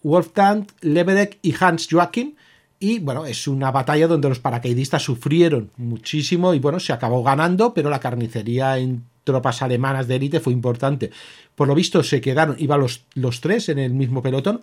[0.03, 2.33] Wolfgang Lebedeck y Hans Joachim.
[2.79, 7.73] Y bueno, es una batalla donde los paracaidistas sufrieron muchísimo y bueno, se acabó ganando,
[7.73, 11.11] pero la carnicería en tropas alemanas de élite fue importante.
[11.55, 14.61] Por lo visto se quedaron, iban los, los tres en el mismo pelotón,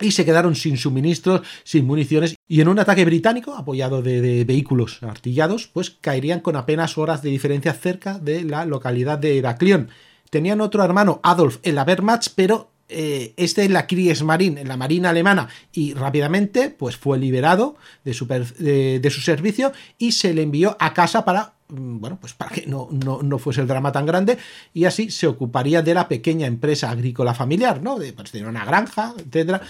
[0.00, 5.02] y se quedaron sin suministros, sin municiones, y en un ataque británico, apoyado de, vehículos
[5.02, 9.90] artillados, pues caerían con apenas horas de diferencia cerca de la localidad de Heraclión.
[10.30, 14.76] Tenían otro hermano, Adolf, en la Wehrmacht, pero eh, este en la Kriegsmarine, en la
[14.76, 20.42] Marina alemana, y rápidamente pues fue liberado de su, de su servicio y se le
[20.42, 23.92] envió a casa para mm, bueno, pues para que no, no, no, fuese el drama
[23.92, 24.38] tan grande,
[24.74, 27.98] y así se ocuparía de la pequeña empresa agrícola familiar, ¿no?
[27.98, 29.62] De pues, tener una granja, etcétera.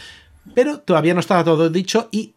[0.55, 2.35] Pero todavía no estaba todo dicho y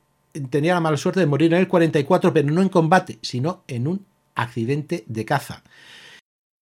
[0.50, 3.88] tenía la mala suerte de morir en el 44, pero no en combate, sino en
[3.88, 4.06] un
[4.36, 5.64] accidente de caza.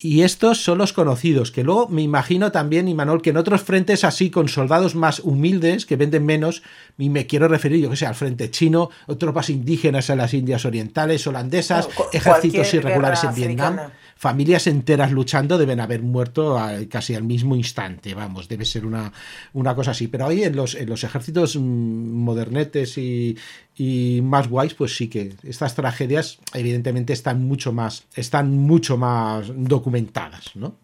[0.04, 4.04] Y estos son los conocidos, que luego me imagino también, Imanol, que en otros frentes
[4.04, 6.62] así, con soldados más humildes, que venden menos,
[6.98, 10.34] y me quiero referir, yo que sé, al frente chino, o tropas indígenas en las
[10.34, 13.80] Indias Orientales, holandesas, ejércitos irregulares en Vietnam
[14.24, 16.58] familias enteras luchando deben haber muerto
[16.90, 19.12] casi al mismo instante, vamos, debe ser una,
[19.52, 20.08] una cosa así.
[20.08, 23.38] Pero ahí en los, en los ejércitos modernetes y,
[23.76, 29.52] y más guays, pues sí que estas tragedias evidentemente están mucho más, están mucho más
[29.54, 30.78] documentadas, ¿no?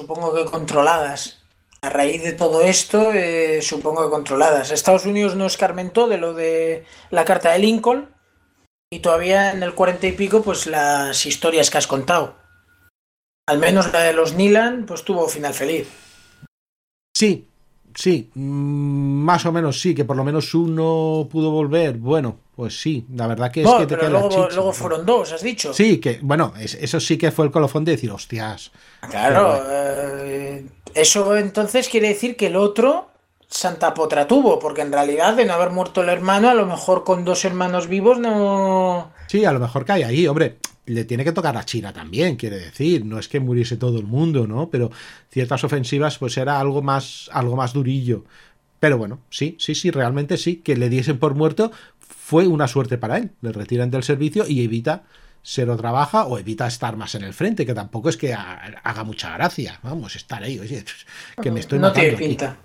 [0.00, 1.40] Supongo que controladas.
[1.82, 4.70] A raíz de todo esto, eh, supongo que controladas.
[4.70, 8.08] Estados Unidos no escarmentó de lo de la carta de Lincoln,
[8.92, 12.34] y todavía en el cuarenta y pico, pues las historias que has contado.
[13.48, 15.88] Al menos la de los Nilan, pues tuvo final feliz.
[17.16, 17.48] Sí,
[17.94, 21.96] sí, mm, más o menos sí, que por lo menos uno pudo volver.
[21.96, 25.42] Bueno, pues sí, la verdad que es que te pero luego, luego fueron dos, has
[25.42, 25.72] dicho.
[25.72, 28.72] Sí, que bueno, eso sí que fue el colofón de decir, hostias.
[29.08, 33.11] Claro, eh, eso entonces quiere decir que el otro
[33.52, 37.04] Santa Potra tuvo, porque en realidad de no haber muerto el hermano, a lo mejor
[37.04, 39.12] con dos hermanos vivos no...
[39.26, 42.58] Sí, a lo mejor cae ahí, hombre, le tiene que tocar a China también, quiere
[42.58, 44.70] decir, no es que muriese todo el mundo, ¿no?
[44.70, 44.90] Pero
[45.30, 48.24] ciertas ofensivas pues era algo más, algo más durillo.
[48.80, 52.96] Pero bueno, sí, sí, sí, realmente sí, que le diesen por muerto fue una suerte
[52.96, 53.32] para él.
[53.42, 55.04] Le retiran del servicio y evita
[55.42, 59.04] ser otra baja o evita estar más en el frente, que tampoco es que haga
[59.04, 59.78] mucha gracia.
[59.82, 60.84] Vamos, estar ahí, oye,
[61.40, 62.56] que me estoy no tiene pinta.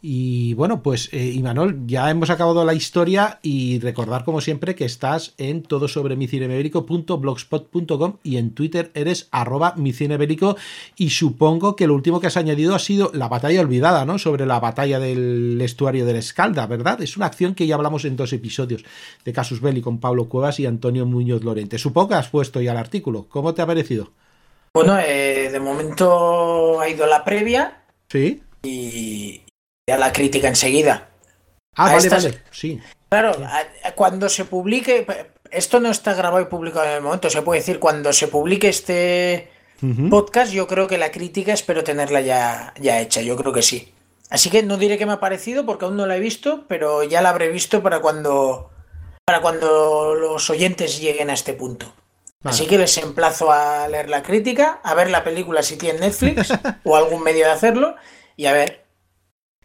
[0.00, 4.84] Y bueno, pues eh, Imanol, ya hemos acabado la historia y recordar como siempre que
[4.84, 6.16] estás en todo sobre
[8.22, 10.56] y en Twitter eres arroba micinebérico
[10.96, 14.18] y supongo que lo último que has añadido ha sido la batalla olvidada, ¿no?
[14.18, 17.02] Sobre la batalla del estuario del Escalda, ¿verdad?
[17.02, 18.84] Es una acción que ya hablamos en dos episodios
[19.24, 21.78] de Casus Belli con Pablo Cuevas y Antonio Muñoz Lorente.
[21.78, 23.26] Supongo que has puesto ya el artículo.
[23.28, 24.12] ¿Cómo te ha parecido?
[24.74, 27.82] Bueno, eh, de momento ha ido la previa.
[28.08, 28.42] Sí.
[28.62, 29.42] Y,
[29.96, 31.08] la crítica enseguida.
[31.76, 32.80] Ah, vale, vale, sí.
[33.08, 33.32] Claro,
[33.94, 35.06] cuando se publique,
[35.50, 38.68] esto no está grabado y publicado en el momento, se puede decir, cuando se publique
[38.68, 39.50] este
[40.10, 43.94] podcast, yo creo que la crítica espero tenerla ya, ya hecha, yo creo que sí.
[44.28, 47.02] Así que no diré que me ha parecido porque aún no la he visto, pero
[47.02, 48.70] ya la habré visto para cuando,
[49.24, 51.94] para cuando los oyentes lleguen a este punto.
[52.44, 56.52] Así que les emplazo a leer la crítica, a ver la película si tiene Netflix
[56.84, 57.96] o algún medio de hacerlo
[58.36, 58.87] y a ver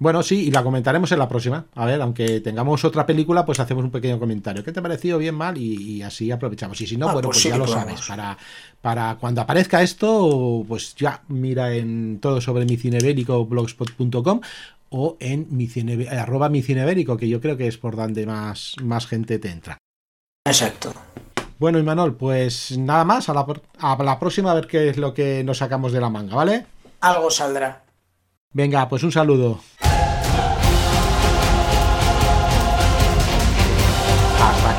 [0.04, 1.66] bueno, sí, y la comentaremos en la próxima.
[1.76, 4.62] A ver, aunque tengamos otra película, pues hacemos un pequeño comentario.
[4.62, 5.58] ¿Qué te ha parecido bien, mal?
[5.58, 6.82] Y, así aprovechamos.
[6.82, 8.02] Y si no, ah, bueno, pues, pues ya lo sabes.
[8.02, 8.38] Para,
[8.82, 14.42] para cuando aparezca esto, pues ya mira en todo sobre mi blogspot.com
[14.90, 18.76] o en mi cine, arroba mi cinebérico, que yo creo que es por donde más,
[18.84, 19.78] más gente te entra.
[20.46, 20.94] Exacto.
[21.60, 23.30] Bueno, Imanol, pues nada más.
[23.30, 23.46] A la,
[23.80, 26.66] a la próxima a ver qué es lo que nos sacamos de la manga, ¿vale?
[27.00, 27.86] Algo saldrá.
[28.52, 29.62] Venga, pues un saludo.